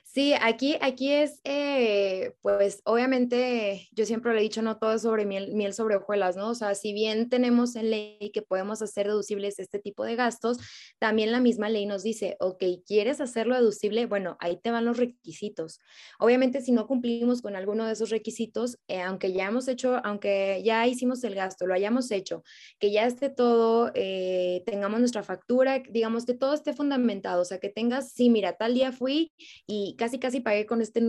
Sí, 0.04 0.34
aquí, 0.42 0.76
aquí 0.82 1.12
es, 1.12 1.40
eh, 1.44 2.34
pues 2.42 2.82
obviamente 2.84 3.88
yo 3.92 4.06
siempre 4.06 4.34
le 4.34 4.40
he 4.40 4.44
dicho, 4.44 4.64
no 4.64 4.78
todo 4.78 4.94
es 4.94 5.04
sobre 5.04 5.24
miel, 5.26 5.54
miel 5.54 5.74
sobre 5.74 5.98
hojuelas, 5.98 6.36
¿no? 6.36 6.50
O 6.50 6.56
sea, 6.56 6.74
si 6.74 6.94
bien 6.94 7.30
tenemos 7.30 7.76
en 7.76 7.92
ley 7.92 8.32
que 8.34 8.42
podemos 8.42 8.82
hacer 8.82 9.06
deducibles 9.06 9.60
este 9.60 9.78
tipo 9.78 10.04
de 10.04 10.16
gastos, 10.16 10.58
también 10.98 11.32
la 11.32 11.40
misma 11.40 11.70
ley 11.70 11.86
nos 11.86 12.02
dice, 12.02 12.38
ok, 12.40 12.64
¿quieres 12.88 13.22
hacerlo 13.22 13.56
deducible? 13.56 14.08
Bueno, 14.08 14.36
ahí 14.40 14.58
te 14.58 14.72
van 14.72 14.86
los 14.86 14.98
requisitos. 14.98 15.80
Obviamente 16.20 16.62
si 16.62 16.72
no 16.72 16.88
cumplimos 16.88 17.44
con 17.44 17.56
alguno 17.56 17.86
de 17.86 17.94
esos 17.94 18.10
requisitos, 18.10 18.80
eh, 18.88 19.02
aunque 19.02 19.32
ya 19.32 19.46
hemos 19.48 19.68
hecho, 19.68 20.02
aunque 20.04 20.62
ya 20.66 20.88
hicimos 20.88 21.24
el 21.24 21.36
gasto, 21.36 21.68
lo 21.68 21.76
hayamos 21.76 22.10
hecho, 22.10 22.44
que 22.80 22.92
ya 22.92 23.06
esté 23.06 23.30
todo, 23.30 23.92
eh, 23.94 24.64
tengamos 24.66 25.00
nuestra 25.00 25.22
factura, 25.22 25.84
digamos 25.88 26.26
que 26.26 26.34
todo 26.34 26.56
esté 26.56 26.74
fundamentado, 26.74 27.44
o 27.44 27.46
sea, 27.46 27.60
que 27.60 27.70
tengas, 27.70 28.12
sí, 28.12 28.32
mira, 28.32 28.54
tal 28.54 28.74
día 28.74 28.92
fui 28.92 29.32
y 29.72 29.96
casi 29.98 30.18
casi 30.18 30.40
pagué 30.40 30.66
con 30.66 30.82
este 30.82 31.00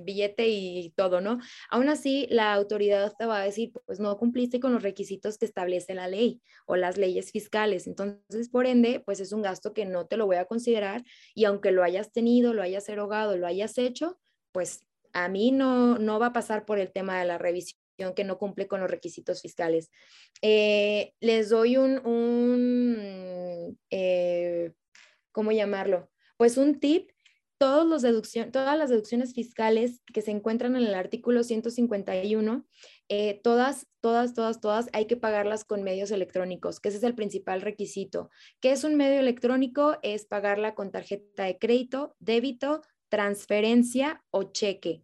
billete 0.00 0.48
y 0.48 0.90
todo, 0.96 1.20
¿no? 1.20 1.38
Aún 1.70 1.88
así, 1.88 2.26
la 2.30 2.52
autoridad 2.52 3.14
te 3.16 3.26
va 3.26 3.40
a 3.40 3.44
decir, 3.44 3.70
pues 3.86 4.00
no 4.00 4.18
cumpliste 4.18 4.58
con 4.58 4.72
los 4.72 4.82
requisitos 4.82 5.38
que 5.38 5.46
establece 5.46 5.94
la 5.94 6.08
ley 6.08 6.42
o 6.66 6.74
las 6.74 6.96
leyes 6.96 7.30
fiscales. 7.30 7.86
Entonces, 7.86 8.48
por 8.50 8.66
ende, 8.66 8.98
pues 8.98 9.20
es 9.20 9.32
un 9.32 9.42
gasto 9.42 9.72
que 9.72 9.84
no 9.84 10.08
te 10.08 10.16
lo 10.16 10.26
voy 10.26 10.34
a 10.34 10.46
considerar 10.46 11.04
y 11.32 11.44
aunque 11.44 11.70
lo 11.70 11.84
hayas 11.84 12.10
tenido, 12.10 12.54
lo 12.54 12.62
hayas 12.62 12.88
erogado, 12.88 13.36
lo 13.36 13.46
hayas 13.46 13.78
hecho, 13.78 14.18
pues 14.50 14.84
a 15.12 15.28
mí 15.28 15.52
no, 15.52 15.96
no 15.98 16.18
va 16.18 16.26
a 16.26 16.32
pasar 16.32 16.64
por 16.64 16.80
el 16.80 16.90
tema 16.90 17.20
de 17.20 17.26
la 17.26 17.38
revisión 17.38 17.78
que 18.16 18.24
no 18.24 18.36
cumple 18.36 18.66
con 18.66 18.80
los 18.80 18.90
requisitos 18.90 19.42
fiscales. 19.42 19.92
Eh, 20.42 21.12
les 21.20 21.50
doy 21.50 21.76
un, 21.76 22.04
un 22.04 23.78
eh, 23.90 24.72
¿cómo 25.30 25.52
llamarlo? 25.52 26.10
Pues 26.36 26.56
un 26.56 26.80
tip 26.80 27.10
todos 27.58 27.86
los 27.86 28.02
deducción, 28.02 28.52
todas 28.52 28.78
las 28.78 28.88
deducciones 28.88 29.34
fiscales 29.34 30.00
que 30.14 30.22
se 30.22 30.30
encuentran 30.30 30.76
en 30.76 30.84
el 30.84 30.94
artículo 30.94 31.42
151, 31.42 32.64
eh, 33.08 33.40
todas, 33.42 33.88
todas, 34.00 34.32
todas, 34.32 34.60
todas 34.60 34.88
hay 34.92 35.06
que 35.06 35.16
pagarlas 35.16 35.64
con 35.64 35.82
medios 35.82 36.12
electrónicos, 36.12 36.78
que 36.78 36.88
ese 36.88 36.98
es 36.98 37.04
el 37.04 37.16
principal 37.16 37.60
requisito. 37.60 38.30
¿Qué 38.60 38.70
es 38.70 38.84
un 38.84 38.94
medio 38.94 39.18
electrónico? 39.18 39.98
Es 40.02 40.24
pagarla 40.24 40.74
con 40.74 40.92
tarjeta 40.92 41.44
de 41.44 41.58
crédito, 41.58 42.14
débito, 42.20 42.82
transferencia 43.08 44.22
o 44.30 44.44
cheque. 44.44 45.02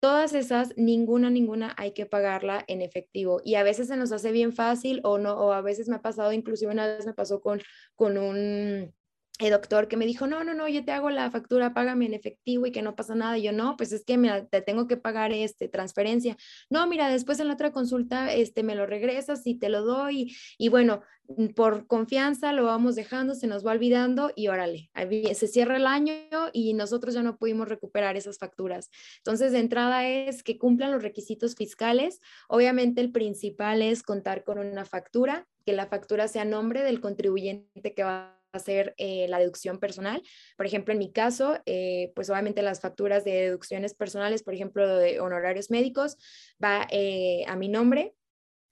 Todas 0.00 0.32
esas, 0.34 0.74
ninguna, 0.76 1.30
ninguna 1.30 1.74
hay 1.76 1.92
que 1.92 2.06
pagarla 2.06 2.64
en 2.66 2.82
efectivo. 2.82 3.40
Y 3.44 3.54
a 3.54 3.62
veces 3.62 3.86
se 3.88 3.96
nos 3.96 4.10
hace 4.10 4.32
bien 4.32 4.52
fácil 4.52 5.00
o 5.04 5.18
no, 5.18 5.34
o 5.34 5.52
a 5.52 5.60
veces 5.60 5.88
me 5.88 5.96
ha 5.96 6.02
pasado, 6.02 6.32
inclusive 6.32 6.72
una 6.72 6.86
vez 6.86 7.06
me 7.06 7.14
pasó 7.14 7.40
con, 7.40 7.60
con 7.94 8.18
un 8.18 8.92
el 9.38 9.50
doctor 9.50 9.88
que 9.88 9.96
me 9.96 10.06
dijo, 10.06 10.26
no, 10.26 10.44
no, 10.44 10.54
no, 10.54 10.68
yo 10.68 10.84
te 10.84 10.92
hago 10.92 11.10
la 11.10 11.30
factura, 11.30 11.74
págame 11.74 12.06
en 12.06 12.14
efectivo 12.14 12.66
y 12.66 12.72
que 12.72 12.82
no 12.82 12.94
pasa 12.94 13.14
nada. 13.14 13.38
Y 13.38 13.42
yo, 13.42 13.52
no, 13.52 13.76
pues 13.76 13.92
es 13.92 14.04
que 14.04 14.18
me, 14.18 14.42
te 14.42 14.60
tengo 14.60 14.86
que 14.86 14.96
pagar 14.96 15.32
este, 15.32 15.68
transferencia. 15.68 16.36
No, 16.70 16.86
mira, 16.86 17.08
después 17.08 17.40
en 17.40 17.48
la 17.48 17.54
otra 17.54 17.72
consulta 17.72 18.32
este, 18.32 18.62
me 18.62 18.74
lo 18.74 18.86
regresas 18.86 19.46
y 19.46 19.54
te 19.54 19.68
lo 19.68 19.82
doy. 19.84 20.36
Y, 20.58 20.68
bueno, 20.68 21.02
mm, 21.28 21.48
por 21.48 21.86
confianza 21.86 22.52
lo 22.52 22.64
vamos 22.64 22.94
dejando, 22.94 23.34
se 23.34 23.46
nos 23.46 23.66
va 23.66 23.72
olvidando 23.72 24.32
y 24.36 24.48
órale, 24.48 24.90
se 25.34 25.48
cierra 25.48 25.76
el 25.76 25.86
año 25.86 26.14
y 26.52 26.74
nosotros 26.74 27.14
ya 27.14 27.22
no 27.22 27.36
pudimos 27.36 27.68
recuperar 27.68 28.16
esas 28.16 28.38
facturas. 28.38 28.90
Entonces, 29.18 29.52
de 29.52 29.58
entrada 29.58 30.06
es 30.06 30.42
que 30.42 30.58
cumplan 30.58 30.92
los 30.92 31.02
requisitos 31.02 31.56
fiscales. 31.56 32.20
Obviamente, 32.48 33.00
el 33.00 33.10
principal 33.10 33.82
es 33.82 34.02
contar 34.02 34.44
con 34.44 34.58
una 34.58 34.84
factura, 34.84 35.48
que 35.64 35.72
la 35.72 35.86
factura 35.86 36.28
sea 36.28 36.44
nombre 36.44 36.82
del 36.82 37.00
contribuyente 37.00 37.94
que 37.94 38.02
va 38.02 38.41
hacer 38.52 38.94
eh, 38.98 39.26
la 39.28 39.38
deducción 39.38 39.78
personal. 39.78 40.22
Por 40.56 40.66
ejemplo, 40.66 40.92
en 40.92 40.98
mi 40.98 41.12
caso, 41.12 41.58
eh, 41.66 42.12
pues 42.14 42.30
obviamente 42.30 42.62
las 42.62 42.80
facturas 42.80 43.24
de 43.24 43.32
deducciones 43.32 43.94
personales, 43.94 44.42
por 44.42 44.54
ejemplo, 44.54 44.96
de 44.96 45.20
honorarios 45.20 45.70
médicos, 45.70 46.16
va 46.62 46.86
eh, 46.90 47.44
a 47.48 47.56
mi 47.56 47.68
nombre 47.68 48.14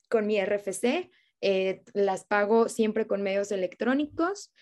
con 0.08 0.26
mi 0.26 0.38
RFC. 0.40 1.10
las 1.94 2.24
pago 2.24 2.68
siempre 2.68 3.06
con 3.06 3.22
medios 3.22 3.52
electrónicos. 3.52 4.52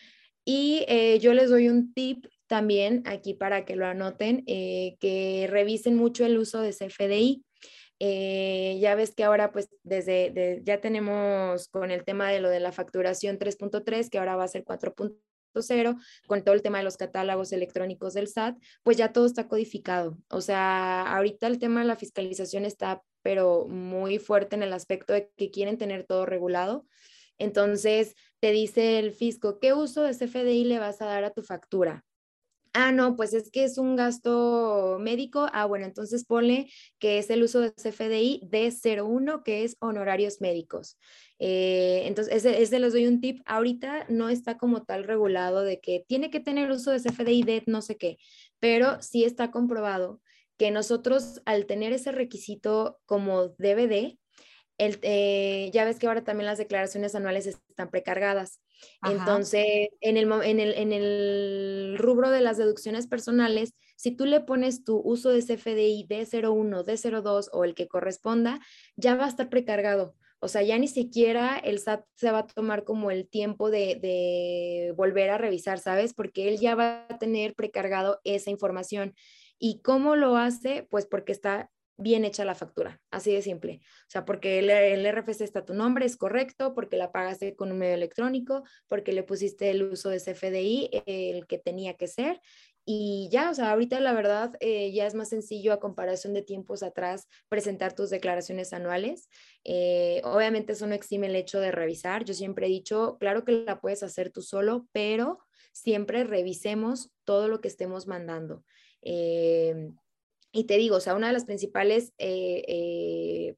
Y 0.45 0.87
yo 1.21 1.35
les 1.35 1.51
doy 1.51 1.69
un 1.69 1.93
tip 1.93 2.27
también 2.47 3.03
aquí 3.07 3.35
para 3.35 3.65
que 3.65 3.77
lo 3.77 3.87
anoten, 3.87 4.45
que 4.47 5.47
revisen 5.51 5.97
mucho 5.97 6.25
el 6.25 6.39
uso 6.39 6.61
de 6.61 6.73
CFDI. 6.73 7.45
Eh, 8.01 8.79
ya 8.81 8.95
ves 8.95 9.15
que 9.15 9.25
ahora 9.25 9.51
pues 9.51 9.69
desde 9.83 10.63
ya 10.65 10.81
tenemos 10.81 11.69
con 11.69 11.91
el 11.91 12.05
tema 12.05 12.31
de 12.31 12.41
lo 12.41 12.49
de 12.49 12.61
la 12.61 12.73
facturación 12.73 13.39
3.3, 13.39 14.09
que 14.09 14.19
ahora 14.19 14.37
va 14.37 14.45
a 14.45 14.49
ser 14.49 14.65
4.0, 14.65 15.97
con 16.27 16.45
todo 16.45 16.55
el 16.55 16.63
tema 16.63 16.79
de 16.79 16.85
los 16.85 16.97
catálogos 16.97 17.53
electrónicos 17.53 18.15
del 18.15 18.29
SAT, 18.29 18.57
pues 18.83 18.97
ya 18.97 19.13
todo 19.13 19.27
está 19.27 19.49
codificado. 19.49 20.17
O 20.31 20.41
sea, 20.41 21.03
ahorita 21.15 21.47
el 21.49 21.59
tema 21.59 21.81
de 21.81 21.87
la 21.87 21.97
fiscalización 21.97 22.65
está 22.65 23.03
pero 23.23 23.67
muy 23.69 24.19
fuerte 24.19 24.57
en 24.57 24.63
el 24.63 24.73
aspecto 24.73 25.13
de 25.13 25.31
que 25.37 25.51
quieren 25.51 25.77
tener 25.77 26.05
todo 26.05 26.25
regulado. 26.25 26.87
Entonces, 27.37 28.15
te 28.41 28.53
dice 28.53 28.99
el 28.99 29.13
fisco, 29.13 29.59
¿qué 29.61 29.73
uso 29.73 30.03
de 30.03 30.15
CFDI 30.15 30.65
le 30.65 30.79
vas 30.79 31.03
a 31.03 31.07
dar 31.07 31.25
a 31.25 31.31
tu 31.31 31.43
factura? 31.43 32.05
Ah, 32.81 32.93
no, 32.93 33.17
pues 33.17 33.35
es 33.35 33.51
que 33.51 33.65
es 33.65 33.77
un 33.77 33.97
gasto 33.97 34.99
médico. 35.01 35.49
Ah, 35.53 35.65
bueno, 35.67 35.85
entonces 35.85 36.25
ponle 36.25 36.71
que 37.01 37.19
es 37.19 37.29
el 37.29 37.43
uso 37.43 37.61
de 37.61 37.73
CFDI 37.73 38.43
D01, 38.49 39.43
que 39.43 39.65
es 39.65 39.77
honorarios 39.81 40.41
médicos. 40.41 40.97
Eh, 41.41 42.03
entonces, 42.05 42.33
ese, 42.37 42.63
ese, 42.63 42.79
les 42.79 42.93
doy 42.93 43.09
un 43.09 43.21
tip. 43.21 43.43
Ahorita 43.47 44.07
no 44.09 44.29
está 44.29 44.59
como 44.59 44.85
tal 44.85 45.03
regulado 45.03 45.63
de 45.63 45.81
que 45.81 46.05
tiene 46.07 46.31
que 46.31 46.39
tener 46.39 46.71
uso 46.71 46.93
de 46.93 47.01
CFDI 47.01 47.43
D 47.43 47.65
no 47.67 47.83
sé 47.83 47.97
qué, 47.97 48.17
pero 48.61 49.03
sí 49.03 49.25
está 49.25 49.51
comprobado 49.51 50.21
que 50.57 50.71
nosotros 50.71 51.43
al 51.47 51.67
tener 51.67 51.93
ese 51.93 52.13
requisito 52.13 53.01
como 53.07 53.49
DVD, 53.59 54.17
el, 54.79 55.01
eh, 55.03 55.73
ya 55.75 55.85
ves 55.85 55.99
que 55.99 56.07
ahora 56.07 56.23
también 56.23 56.47
las 56.47 56.59
declaraciones 56.59 57.17
anuales 57.17 57.49
están 57.49 57.91
precargadas. 57.91 58.61
Entonces, 59.03 59.89
en 60.01 60.17
el, 60.17 60.31
en, 60.43 60.61
el, 60.61 60.75
en 60.75 60.93
el 60.93 61.97
rubro 61.99 62.31
de 62.31 62.41
las 62.41 62.57
deducciones 62.57 63.07
personales, 63.07 63.75
si 63.97 64.13
tú 64.13 64.27
le 64.27 64.41
pones 64.41 64.85
tu 64.85 65.01
uso 65.05 65.31
de 65.31 65.41
CFDI 65.41 66.07
D01, 66.09 66.85
D02 66.85 67.49
o 67.53 67.65
el 67.65 67.75
que 67.75 67.89
corresponda, 67.89 68.61
ya 68.97 69.17
va 69.17 69.25
a 69.27 69.29
estar 69.29 69.49
precargado. 69.49 70.15
O 70.41 70.47
sea, 70.47 70.63
ya 70.63 70.79
ni 70.79 70.87
siquiera 70.87 71.59
el 71.59 71.81
SAT 71.81 72.05
se 72.15 72.31
va 72.31 72.39
a 72.41 72.47
tomar 72.47 72.85
como 72.85 73.11
el 73.11 73.29
tiempo 73.29 73.71
de, 73.71 73.97
de, 73.97 74.93
volver 74.97 75.31
a 75.31 75.39
revisar, 75.39 75.81
¿sabes? 75.81 76.15
Porque 76.15 76.49
él 76.49 76.59
ya 76.59 76.77
va 76.77 77.07
a 77.09 77.19
tener 77.19 77.55
precargado 77.55 78.21
esa 78.23 78.51
información. 78.51 79.15
¿Y 79.59 79.81
cómo 79.83 80.15
lo 80.15 80.37
hace? 80.37 80.87
Pues 80.89 81.07
porque 81.07 81.33
está 81.33 81.71
bien 81.99 82.25
hecha 82.25 82.45
la 82.45 82.55
factura, 82.55 83.01
así 83.11 83.33
de 83.33 83.43
simple. 83.43 83.81
O 83.83 84.11
sea, 84.11 84.25
porque 84.25 84.61
el, 84.61 84.71
el, 84.71 85.05
RFC 85.13 85.43
está 85.43 85.65
tu 85.65 85.75
nombre, 85.75 86.07
es 86.07 86.17
correcto, 86.17 86.73
porque 86.75 86.97
la 86.97 87.13
pagaste 87.13 87.57
con 87.57 87.73
un 87.73 87.79
medio 87.79 87.95
electrónico, 87.95 88.63
porque 88.87 89.13
le 89.13 89.25
pusiste 89.25 89.71
el 89.71 89.83
uso 89.83 90.09
de 90.09 90.21
CFDI, 90.21 91.03
el 91.07 91.47
que 91.47 91.59
tenía 91.59 91.95
que 91.95 92.07
ser. 92.07 92.41
Y 92.91 93.29
ya, 93.31 93.51
o 93.51 93.55
sea, 93.55 93.73
ahorita 93.73 94.01
la 94.01 94.15
verdad 94.15 94.55
eh, 94.61 94.93
ya 94.93 95.07
es 95.07 95.15
más 95.15 95.29
sencillo 95.29 95.75
a 95.75 95.81
comparación 95.81 96.33
de 96.33 96.41
tiempos 96.41 96.83
atrás 96.83 97.29
presentar 97.51 97.93
tus 97.93 98.09
declaraciones 98.09 98.73
anuales. 98.73 99.29
Eh, 99.65 100.23
obviamente 100.25 100.73
eso 100.73 100.87
no 100.87 100.95
exime 100.95 101.27
el 101.27 101.37
hecho 101.37 101.61
de 101.61 101.71
revisar. 101.71 102.25
Yo 102.25 102.33
siempre 102.33 102.67
he 102.67 102.71
dicho, 102.71 103.19
claro 103.21 103.45
que 103.45 103.65
la 103.67 103.81
puedes 103.83 104.03
hacer 104.03 104.31
tú 104.31 104.41
solo, 104.41 104.89
pero 104.93 105.39
siempre 105.73 106.25
revisemos 106.25 107.13
todo 107.25 107.49
lo 107.49 107.61
que 107.61 107.69
estemos 107.69 108.07
mandando. 108.07 108.65
Eh, 109.03 109.91
y 110.53 110.65
te 110.65 110.77
digo, 110.77 110.97
o 110.97 111.01
sea, 111.01 111.15
una 111.15 111.29
de 111.29 111.33
las 111.33 111.45
principales 111.45 112.13
eh, 112.19 112.65
eh, 112.69 113.57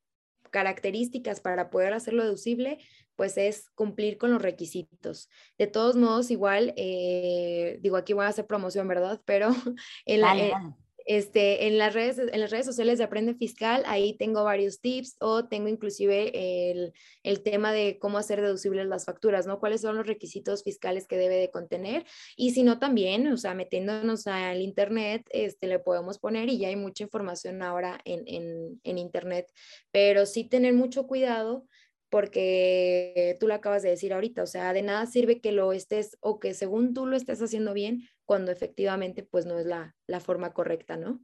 características 0.51 1.41
para 1.41 1.71
poder 1.71 1.93
hacerlo 1.93 2.25
deducible, 2.25 2.79
pues 3.17 3.37
es 3.37 3.69
cumplir 3.71 4.19
con 4.19 4.31
los 4.33 4.43
requisitos. 4.43 5.29
De 5.59 5.67
todos 5.67 5.97
modos, 5.97 6.31
igual, 6.31 6.73
eh, 6.77 7.79
digo, 7.83 7.97
aquí 7.97 8.13
voy 8.13 8.25
a 8.25 8.29
hacer 8.29 8.47
promoción, 8.47 8.89
¿verdad? 8.89 9.21
Pero 9.25 9.51
en 10.07 10.21
la, 10.21 10.77
este, 11.11 11.67
en, 11.67 11.77
las 11.77 11.93
redes, 11.93 12.19
en 12.19 12.41
las 12.41 12.53
redes 12.53 12.67
sociales 12.67 12.99
de 12.99 13.03
Aprende 13.03 13.35
Fiscal, 13.35 13.83
ahí 13.87 14.17
tengo 14.17 14.45
varios 14.45 14.81
tips 14.81 15.17
o 15.19 15.49
tengo 15.49 15.67
inclusive 15.67 16.71
el, 16.71 16.93
el, 17.25 17.43
tema 17.43 17.73
de 17.73 17.99
cómo 17.99 18.17
hacer 18.17 18.41
deducibles 18.41 18.87
las 18.87 19.07
facturas, 19.07 19.45
¿no? 19.45 19.59
Cuáles 19.59 19.81
son 19.81 19.97
los 19.97 20.07
requisitos 20.07 20.63
fiscales 20.63 21.09
que 21.09 21.17
debe 21.17 21.35
de 21.35 21.51
contener. 21.51 22.07
Y 22.37 22.53
si 22.53 22.63
no, 22.63 22.79
también, 22.79 23.27
o 23.27 23.37
sea, 23.37 23.55
metiéndonos 23.55 24.29
al 24.29 24.61
Internet, 24.61 25.27
este, 25.31 25.67
le 25.67 25.81
podemos 25.81 26.21
poner 26.21 26.49
y 26.49 26.59
ya 26.59 26.69
hay 26.69 26.77
mucha 26.77 27.03
información 27.03 27.61
ahora 27.61 28.01
en, 28.05 28.23
en, 28.29 28.81
en 28.85 28.97
Internet. 28.97 29.51
Pero 29.91 30.27
sí 30.27 30.45
tener 30.45 30.75
mucho 30.75 31.09
cuidado 31.09 31.67
porque 32.11 33.37
tú 33.39 33.47
lo 33.47 33.55
acabas 33.55 33.83
de 33.83 33.91
decir 33.91 34.13
ahorita, 34.13 34.43
o 34.43 34.47
sea, 34.47 34.73
de 34.73 34.83
nada 34.83 35.07
sirve 35.07 35.41
que 35.41 35.53
lo 35.53 35.73
estés 35.73 36.19
o 36.21 36.41
que 36.41 36.55
según 36.55 36.93
tú 36.93 37.07
lo 37.07 37.17
estés 37.17 37.41
haciendo 37.41 37.73
bien 37.73 38.09
cuando 38.25 38.51
efectivamente 38.51 39.23
pues 39.23 39.47
no 39.47 39.59
es 39.59 39.67
la, 39.67 39.95
forma 40.21 40.53
correcta, 40.53 40.97
¿no? 40.97 41.21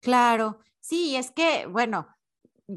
Claro, 0.00 0.58
sí, 0.80 1.16
es 1.16 1.30
que, 1.30 1.66
bueno, 1.66 2.08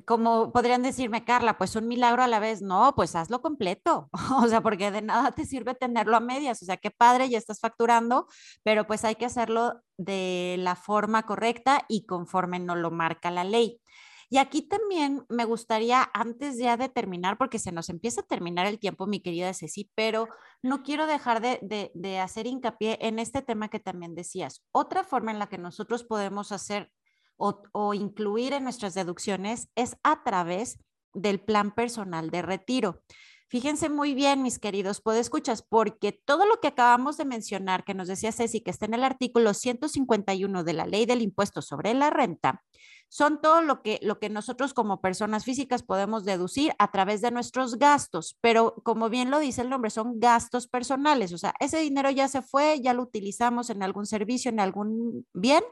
como 0.06 0.52
podrían 0.52 0.84
decirme, 0.84 1.26
Carla, 1.26 1.58
pues 1.58 1.76
un 1.76 1.88
milagro 1.88 2.22
a 2.22 2.28
la 2.28 2.40
vez, 2.40 2.62
no, 2.62 2.94
pues 2.96 3.16
hazlo 3.16 3.42
completo, 3.42 4.10
o 4.44 4.48
sea, 4.48 4.62
porque 4.62 4.92
de 4.92 5.02
nada 5.02 5.32
te 5.32 5.46
sirve 5.46 5.74
tenerlo 5.74 6.16
a 6.16 6.20
medias, 6.20 6.62
o 6.62 6.66
sea, 6.66 6.78
qué 6.78 6.92
padre, 6.92 7.30
ya 7.30 7.40
estás 7.40 7.60
facturando, 7.60 8.28
pero 8.64 8.86
pues 8.86 9.04
hay 9.04 9.16
que 9.16 9.26
hacerlo 9.26 9.82
de 9.98 10.58
la 10.60 10.76
forma 10.76 11.24
correcta 11.24 11.86
y 11.88 12.06
conforme 12.06 12.60
nos 12.60 12.78
lo 12.78 12.92
marca 12.92 13.32
la 13.32 13.44
ley. 13.44 13.82
Y 14.32 14.38
aquí 14.38 14.62
también 14.62 15.26
me 15.28 15.44
gustaría, 15.44 16.08
antes 16.14 16.58
ya 16.58 16.78
de 16.78 16.88
terminar, 16.88 17.38
porque 17.40 17.58
se 17.58 17.72
nos 17.72 17.90
empieza 17.90 18.22
a 18.22 18.28
terminar 18.28 18.68
el 18.68 18.78
tiempo, 18.78 19.08
mi 19.08 19.22
querida 19.22 19.54
Ceci, 19.54 19.90
pero 19.96 20.28
no 20.62 20.84
quiero 20.84 21.08
dejar 21.08 21.42
de, 21.42 22.20
hacer 22.20 22.46
hincapié 22.46 23.00
en 23.02 23.18
este 23.18 23.42
tema 23.42 23.70
que 23.70 23.80
también 23.80 24.14
decías. 24.14 24.64
Otra 24.72 25.04
forma 25.04 25.32
en 25.32 25.40
la 25.40 25.50
que 25.50 25.58
nosotros 25.58 26.04
podemos 26.04 26.52
hacer 26.52 26.92
o, 27.38 27.94
incluir 27.96 28.54
en 28.54 28.64
nuestras 28.64 28.94
deducciones 28.94 29.70
es 29.76 29.98
a 30.04 30.24
través 30.24 30.78
del 31.14 31.40
plan 31.40 31.74
personal 31.74 32.30
de 32.30 32.44
retiro. 32.44 33.02
Fíjense 33.50 33.90
muy 33.90 34.14
bien, 34.14 34.44
mis 34.44 34.60
queridos 34.60 35.02
podescuchas, 35.02 35.64
porque 35.64 36.12
todo 36.12 36.46
lo 36.46 36.60
que 36.60 36.68
acabamos 36.68 37.18
de 37.18 37.26
mencionar, 37.26 37.84
que 37.84 37.96
nos 37.96 38.08
decía 38.08 38.32
Ceci, 38.32 38.62
que 38.62 38.70
está 38.70 38.86
en 38.86 38.94
el 38.94 39.04
artículo 39.04 39.56
151 39.56 40.64
de 40.64 40.74
la 40.74 40.86
Ley 40.86 41.08
del 41.08 41.24
Impuesto 41.24 41.64
sobre 41.64 41.96
la 41.96 42.12
Renta, 42.12 42.64
son 43.08 43.42
todo 43.42 43.64
lo 43.64 43.82
que, 43.82 43.98
lo 44.04 44.20
que 44.20 44.30
nosotros 44.30 44.76
como 44.76 45.02
personas 45.02 45.46
físicas 45.46 45.82
podemos 45.82 46.26
deducir 46.26 46.74
a 46.78 46.92
través 46.92 47.22
de 47.22 47.32
nuestros 47.32 47.80
gastos, 47.80 48.38
pero 48.40 48.76
como 48.84 49.10
bien 49.10 49.32
lo 49.32 49.40
dice 49.40 49.64
el 49.64 49.72
nombre, 49.72 49.90
son 49.90 50.20
gastos 50.20 50.68
personales, 50.68 51.34
o 51.34 51.40
sea, 51.40 51.56
ese 51.60 51.80
dinero 51.80 52.12
ya 52.12 52.28
se 52.28 52.44
fue, 52.44 52.80
ya 52.82 52.94
lo 52.94 53.02
utilizamos 53.02 53.72
en 53.72 53.82
algún 53.82 54.06
servicio, 54.06 54.50
en 54.50 54.60
algún 54.60 55.26
bien, 55.34 55.64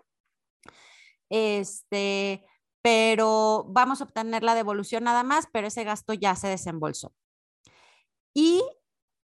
este, 1.29 2.43
pero 2.81 3.65
vamos 3.69 4.01
a 4.01 4.05
obtener 4.05 4.41
la 4.41 4.55
devolución 4.55 5.03
nada 5.03 5.21
más, 5.21 5.47
pero 5.53 5.67
ese 5.67 5.83
gasto 5.83 6.13
ya 6.13 6.35
se 6.35 6.47
desembolsó. 6.47 7.13
Y 8.37 8.61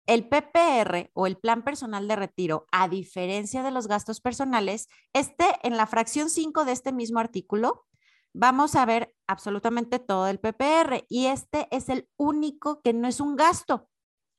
el 0.07 0.27
PPR 0.27 1.11
o 1.12 1.27
el 1.27 1.37
plan 1.37 1.62
personal 1.64 2.09
de 2.09 2.16
retiro, 2.16 2.64
a 2.72 2.88
diferencia 2.88 3.62
de 3.62 3.70
los 3.70 3.87
gastos 3.87 4.22
personales, 4.22 4.88
este 5.12 5.44
en 5.64 5.77
la 5.77 5.87
fracción 5.87 6.31
5 6.31 6.64
de 6.64 6.72
este 6.72 6.94
mismo 6.94 7.18
artículo 7.18 7.85
vamos 8.33 8.75
a 8.75 8.87
ver 8.87 9.14
absolutamente 9.27 9.98
todo 9.98 10.29
el 10.29 10.40
PPR 10.40 11.05
y 11.11 11.27
este 11.27 11.68
es 11.70 11.90
el 11.90 12.09
único 12.16 12.81
que 12.81 12.94
no 12.94 13.07
es 13.07 13.20
un 13.20 13.37
gasto. 13.37 13.90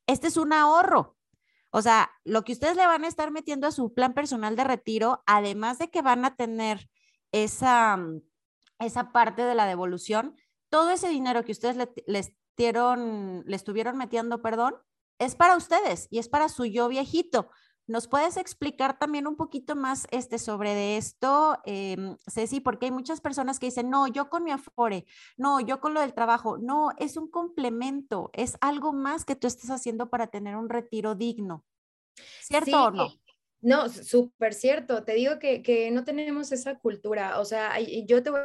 Este 0.08 0.26
es 0.26 0.36
un 0.36 0.52
ahorro. 0.52 1.16
O 1.70 1.80
sea, 1.80 2.10
lo 2.24 2.42
que 2.42 2.54
ustedes 2.54 2.74
le 2.74 2.88
van 2.88 3.04
a 3.04 3.08
estar 3.08 3.30
metiendo 3.30 3.68
a 3.68 3.70
su 3.70 3.94
plan 3.94 4.12
personal 4.12 4.56
de 4.56 4.64
retiro, 4.64 5.22
además 5.24 5.78
de 5.78 5.88
que 5.88 6.02
van 6.02 6.24
a 6.24 6.34
tener 6.34 6.90
esa, 7.30 7.96
mm, 7.96 8.22
esa 8.80 9.12
parte 9.12 9.42
de 9.42 9.54
la 9.54 9.66
devolución, 9.66 10.34
todo 10.68 10.90
ese 10.90 11.10
dinero 11.10 11.44
que 11.44 11.52
ustedes 11.52 11.76
le, 11.76 11.92
les, 12.08 12.32
le 12.56 13.56
estuvieron 13.56 13.96
metiendo, 13.96 14.42
perdón, 14.42 14.76
es 15.18 15.34
para 15.34 15.56
ustedes 15.56 16.08
y 16.10 16.18
es 16.18 16.28
para 16.28 16.48
su 16.48 16.64
yo 16.64 16.88
viejito. 16.88 17.50
¿Nos 17.86 18.08
puedes 18.08 18.38
explicar 18.38 18.98
también 18.98 19.26
un 19.26 19.36
poquito 19.36 19.76
más 19.76 20.06
este, 20.10 20.38
sobre 20.38 20.96
esto, 20.96 21.58
eh, 21.66 22.16
Ceci? 22.32 22.60
Porque 22.60 22.86
hay 22.86 22.92
muchas 22.92 23.20
personas 23.20 23.58
que 23.58 23.66
dicen, 23.66 23.90
no, 23.90 24.06
yo 24.06 24.30
con 24.30 24.42
mi 24.42 24.52
Afore, 24.52 25.04
no, 25.36 25.60
yo 25.60 25.80
con 25.80 25.92
lo 25.92 26.00
del 26.00 26.14
trabajo. 26.14 26.56
No, 26.56 26.92
es 26.96 27.18
un 27.18 27.30
complemento, 27.30 28.30
es 28.32 28.56
algo 28.62 28.94
más 28.94 29.26
que 29.26 29.36
tú 29.36 29.46
estás 29.46 29.70
haciendo 29.70 30.08
para 30.08 30.28
tener 30.28 30.56
un 30.56 30.70
retiro 30.70 31.14
digno. 31.14 31.62
¿Cierto 32.14 32.84
o 32.84 32.90
no? 32.90 33.08
No, 33.60 33.88
súper 33.90 34.54
cierto. 34.54 35.04
Te 35.04 35.12
digo 35.12 35.38
que, 35.38 35.62
que, 35.62 35.90
no 35.90 36.04
tenemos 36.04 36.52
esa 36.52 36.78
cultura. 36.78 37.38
O 37.38 37.44
sea, 37.44 37.78
yo 37.80 38.22
te 38.22 38.30
voy 38.30 38.40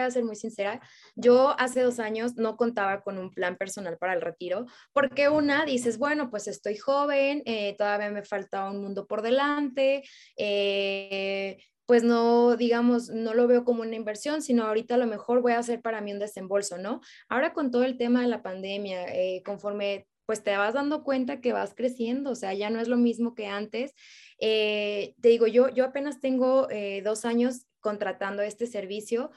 voy 0.00 0.02
a 0.02 0.10
ser 0.10 0.24
muy 0.24 0.36
sincera, 0.36 0.80
yo 1.14 1.54
hace 1.58 1.82
dos 1.82 1.98
años 1.98 2.36
no 2.36 2.56
contaba 2.56 3.02
con 3.02 3.18
un 3.18 3.30
plan 3.30 3.56
personal 3.56 3.98
para 3.98 4.14
el 4.14 4.20
retiro, 4.20 4.66
porque 4.92 5.28
una, 5.28 5.64
dices, 5.64 5.98
bueno, 5.98 6.30
pues 6.30 6.48
estoy 6.48 6.76
joven, 6.76 7.42
eh, 7.44 7.74
todavía 7.76 8.10
me 8.10 8.24
falta 8.24 8.70
un 8.70 8.80
mundo 8.80 9.06
por 9.06 9.22
delante, 9.22 10.02
eh, 10.36 11.58
pues 11.86 12.04
no, 12.04 12.56
digamos, 12.56 13.10
no 13.10 13.34
lo 13.34 13.46
veo 13.46 13.64
como 13.64 13.82
una 13.82 13.96
inversión, 13.96 14.40
sino 14.40 14.64
ahorita 14.64 14.94
a 14.94 14.98
lo 14.98 15.06
mejor 15.06 15.42
voy 15.42 15.52
a 15.52 15.58
hacer 15.58 15.82
para 15.82 16.00
mí 16.00 16.12
un 16.12 16.20
desembolso, 16.20 16.78
¿no? 16.78 17.00
Ahora 17.28 17.52
con 17.52 17.70
todo 17.70 17.84
el 17.84 17.98
tema 17.98 18.22
de 18.22 18.28
la 18.28 18.42
pandemia, 18.42 19.04
eh, 19.14 19.42
conforme 19.44 20.06
pues 20.24 20.42
te 20.44 20.56
vas 20.56 20.72
dando 20.72 21.02
cuenta 21.02 21.40
que 21.40 21.52
vas 21.52 21.74
creciendo, 21.74 22.30
o 22.30 22.34
sea, 22.36 22.54
ya 22.54 22.70
no 22.70 22.80
es 22.80 22.86
lo 22.88 22.96
mismo 22.96 23.34
que 23.34 23.48
antes. 23.48 23.92
te 24.38 25.14
digo, 25.20 25.46
yo, 25.48 25.68
yo 25.68 25.84
apenas 25.84 26.20
tengo 26.20 26.68
dos 27.02 27.24
años 27.24 27.66
contratando 27.82 28.40
este 28.42 28.66
servicio 28.66 29.30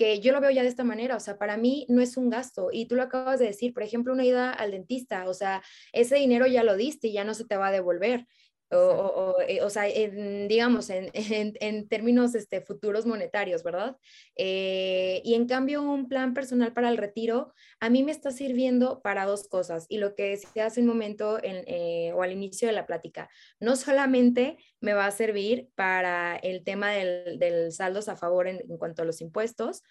que 0.00 0.18
yo 0.20 0.32
lo 0.32 0.40
veo 0.40 0.50
ya 0.50 0.62
de 0.62 0.68
esta 0.70 0.82
manera, 0.82 1.14
o 1.14 1.20
sea, 1.20 1.36
para 1.36 1.58
mí 1.58 1.84
no 1.90 2.00
es 2.00 2.16
un 2.16 2.30
gasto 2.30 2.70
y 2.72 2.86
tú 2.86 2.94
lo 2.94 3.02
acabas 3.02 3.38
de 3.38 3.44
decir, 3.44 3.74
por 3.74 3.82
ejemplo, 3.82 4.14
una 4.14 4.24
ida 4.24 4.50
al 4.50 4.70
dentista, 4.70 5.28
o 5.28 5.34
sea, 5.34 5.62
ese 5.92 6.16
dinero 6.16 6.46
ya 6.46 6.64
lo 6.64 6.74
diste 6.74 7.08
y 7.08 7.12
ya 7.12 7.22
no 7.22 7.34
se 7.34 7.44
te 7.44 7.58
va 7.58 7.66
a 7.66 7.70
devolver. 7.70 8.26
O, 8.72 9.36
eh, 9.48 9.62
o, 9.62 9.70
sea, 9.70 9.84
digamos, 9.84 10.90
en, 10.90 11.10
en, 11.12 11.88
términos 11.88 12.34
este, 12.34 12.60
futuros 12.60 13.04
monetarios, 13.04 13.64
¿verdad? 13.64 13.96
Eh, 14.36 15.20
y 15.24 15.34
en 15.34 15.46
cambio, 15.46 15.82
un 15.82 16.08
plan 16.08 16.34
personal 16.34 16.72
para 16.72 16.88
el 16.88 16.96
retiro, 16.96 17.52
a 17.80 17.90
mí 17.90 18.04
me 18.04 18.12
está 18.12 18.30
sirviendo 18.30 19.00
para 19.02 19.26
dos 19.26 19.48
cosas. 19.48 19.86
Y 19.88 19.98
lo 19.98 20.14
que 20.14 20.30
decía 20.30 20.66
hace 20.66 20.82
un 20.82 20.86
momento 20.86 21.38
eh, 21.42 22.12
o 22.14 22.22
al 22.22 22.32
inicio 22.32 22.68
de 22.68 22.74
la 22.74 22.86
plática, 22.86 23.28
no 23.58 23.74
solamente 23.74 24.56
me 24.80 24.92
va 24.92 25.06
a 25.06 25.10
servir 25.10 25.68
para 25.74 26.36
el 26.36 26.62
tema 26.62 26.92
del, 26.92 27.38
del 27.38 27.72
saldos 27.72 28.08
a 28.08 28.16
favor 28.16 28.46
en, 28.46 28.60
en 28.68 28.78
cuanto 28.78 29.02
a 29.02 29.04
los 29.04 29.20
impuestos, 29.20 29.82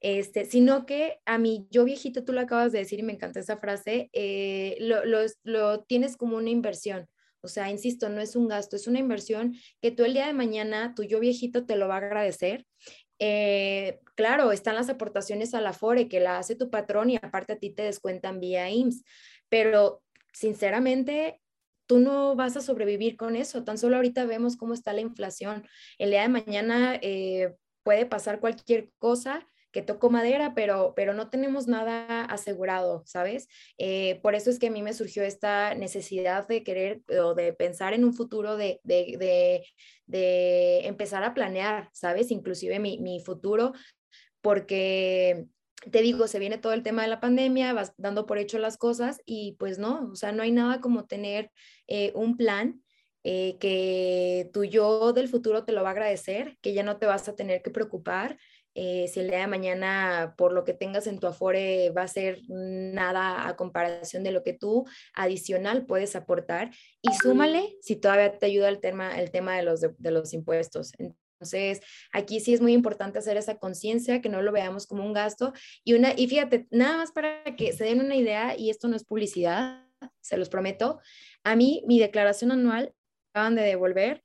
este, 0.00 0.46
sino 0.46 0.86
que 0.86 1.20
a 1.26 1.36
mí, 1.36 1.66
yo 1.70 1.84
viejito, 1.84 2.24
tú 2.24 2.32
lo 2.32 2.40
acabas 2.40 2.72
de 2.72 2.78
decir 2.78 2.98
y 2.98 3.02
me 3.02 3.12
encanta 3.12 3.40
esa 3.40 3.58
frase, 3.58 4.08
lo, 4.80 5.04
lo, 5.04 5.18
lo, 5.44 5.82
tienes 5.84 6.16
como 6.16 6.38
una 6.38 6.48
inversión. 6.48 7.06
O 7.42 7.48
sea, 7.48 7.70
insisto, 7.70 8.08
no 8.08 8.20
es 8.20 8.36
un 8.36 8.48
gasto, 8.48 8.76
es 8.76 8.86
una 8.86 8.98
inversión 8.98 9.54
que 9.80 9.90
tú 9.90 10.04
el 10.04 10.14
día 10.14 10.26
de 10.26 10.32
mañana, 10.32 10.94
tu 10.94 11.02
yo 11.04 11.20
viejito 11.20 11.66
te 11.66 11.76
lo 11.76 11.88
va 11.88 11.94
a 11.94 11.98
agradecer. 11.98 12.66
Eh, 13.18 14.00
claro, 14.14 14.52
están 14.52 14.74
las 14.74 14.88
aportaciones 14.88 15.54
a 15.54 15.60
la 15.60 15.72
FORE 15.72 16.08
que 16.08 16.20
la 16.20 16.38
hace 16.38 16.56
tu 16.56 16.70
patrón 16.70 17.10
y 17.10 17.16
aparte 17.16 17.52
a 17.52 17.58
ti 17.58 17.70
te 17.70 17.82
descuentan 17.82 18.40
vía 18.40 18.70
IMSS, 18.70 19.04
pero 19.48 20.02
sinceramente 20.32 21.40
tú 21.86 21.98
no 21.98 22.36
vas 22.36 22.56
a 22.56 22.60
sobrevivir 22.60 23.16
con 23.16 23.36
eso. 23.36 23.64
Tan 23.64 23.76
solo 23.76 23.96
ahorita 23.96 24.24
vemos 24.24 24.56
cómo 24.56 24.74
está 24.74 24.92
la 24.92 25.00
inflación. 25.00 25.66
El 25.98 26.10
día 26.10 26.22
de 26.22 26.28
mañana 26.28 26.98
eh, 27.02 27.54
puede 27.82 28.06
pasar 28.06 28.40
cualquier 28.40 28.90
cosa 28.98 29.46
que 29.72 29.82
tocó 29.82 30.10
madera, 30.10 30.54
pero, 30.54 30.94
pero 30.96 31.14
no 31.14 31.30
tenemos 31.30 31.68
nada 31.68 32.24
asegurado, 32.24 33.02
¿sabes? 33.06 33.48
Eh, 33.78 34.20
por 34.22 34.34
eso 34.34 34.50
es 34.50 34.58
que 34.58 34.68
a 34.68 34.70
mí 34.70 34.82
me 34.82 34.92
surgió 34.92 35.22
esta 35.22 35.74
necesidad 35.74 36.48
de 36.48 36.62
querer 36.62 37.02
o 37.22 37.34
de 37.34 37.52
pensar 37.52 37.94
en 37.94 38.04
un 38.04 38.14
futuro, 38.14 38.56
de, 38.56 38.80
de, 38.84 39.64
de, 40.06 40.86
empezar 40.86 41.22
a 41.24 41.34
planear, 41.34 41.88
¿sabes? 41.92 42.30
Inclusive 42.30 42.78
mi, 42.78 42.98
mi 42.98 43.20
futuro, 43.20 43.72
porque 44.40 45.46
te 45.90 46.02
digo, 46.02 46.26
se 46.26 46.38
viene 46.38 46.58
todo 46.58 46.72
el 46.72 46.82
tema 46.82 47.02
de 47.02 47.08
la 47.08 47.20
pandemia, 47.20 47.72
vas 47.72 47.94
dando 47.96 48.26
por 48.26 48.38
hecho 48.38 48.58
las 48.58 48.76
cosas 48.76 49.20
y 49.24 49.56
pues 49.58 49.78
no, 49.78 50.10
o 50.12 50.16
sea, 50.16 50.32
no 50.32 50.42
hay 50.42 50.52
nada 50.52 50.80
como 50.80 51.06
tener 51.06 51.50
eh, 51.86 52.12
un 52.14 52.36
plan 52.36 52.82
eh, 53.22 53.56
que 53.60 54.50
tu 54.52 54.64
yo 54.64 55.12
del 55.12 55.28
futuro 55.28 55.64
te 55.64 55.72
lo 55.72 55.82
va 55.82 55.90
a 55.90 55.92
agradecer, 55.92 56.58
que 56.62 56.72
ya 56.72 56.82
no 56.82 56.98
te 56.98 57.06
vas 57.06 57.28
a 57.28 57.36
tener 57.36 57.62
que 57.62 57.70
preocupar, 57.70 58.38
eh, 58.74 59.08
si 59.08 59.20
el 59.20 59.28
día 59.28 59.40
de 59.40 59.46
mañana 59.48 60.34
por 60.36 60.52
lo 60.52 60.64
que 60.64 60.74
tengas 60.74 61.06
en 61.06 61.18
tu 61.18 61.26
afore 61.26 61.90
va 61.90 62.02
a 62.02 62.08
ser 62.08 62.40
nada 62.48 63.48
a 63.48 63.56
comparación 63.56 64.22
de 64.22 64.30
lo 64.30 64.44
que 64.44 64.52
tú 64.52 64.86
adicional 65.14 65.86
puedes 65.86 66.14
aportar 66.14 66.70
y 67.02 67.12
súmale 67.14 67.76
si 67.80 67.96
todavía 67.96 68.38
te 68.38 68.46
ayuda 68.46 68.68
el 68.68 68.80
tema, 68.80 69.18
el 69.18 69.30
tema 69.30 69.56
de, 69.56 69.64
los, 69.64 69.80
de, 69.80 70.10
los 70.10 70.32
impuestos. 70.32 70.92
Entonces, 70.98 71.80
aquí 72.12 72.38
sí 72.38 72.54
es 72.54 72.60
muy 72.60 72.72
importante 72.72 73.18
hacer 73.18 73.36
esa 73.36 73.58
conciencia, 73.58 74.20
que 74.20 74.28
no 74.28 74.42
lo 74.42 74.52
veamos 74.52 74.86
como 74.86 75.04
un 75.04 75.14
gasto. 75.14 75.52
Y, 75.84 75.94
una, 75.94 76.12
y 76.14 76.28
fíjate, 76.28 76.68
nada 76.70 76.98
más 76.98 77.12
para 77.12 77.42
que 77.56 77.72
se 77.72 77.84
den 77.84 78.00
una 78.00 78.14
idea, 78.14 78.56
y 78.56 78.70
esto 78.70 78.88
no 78.88 78.96
es 78.96 79.04
publicidad, 79.04 79.86
se 80.20 80.36
los 80.36 80.48
prometo, 80.48 81.00
a 81.42 81.56
mí 81.56 81.82
mi 81.86 81.98
declaración 81.98 82.52
anual 82.52 82.94
acaban 83.32 83.54
de 83.54 83.62
devolver, 83.62 84.22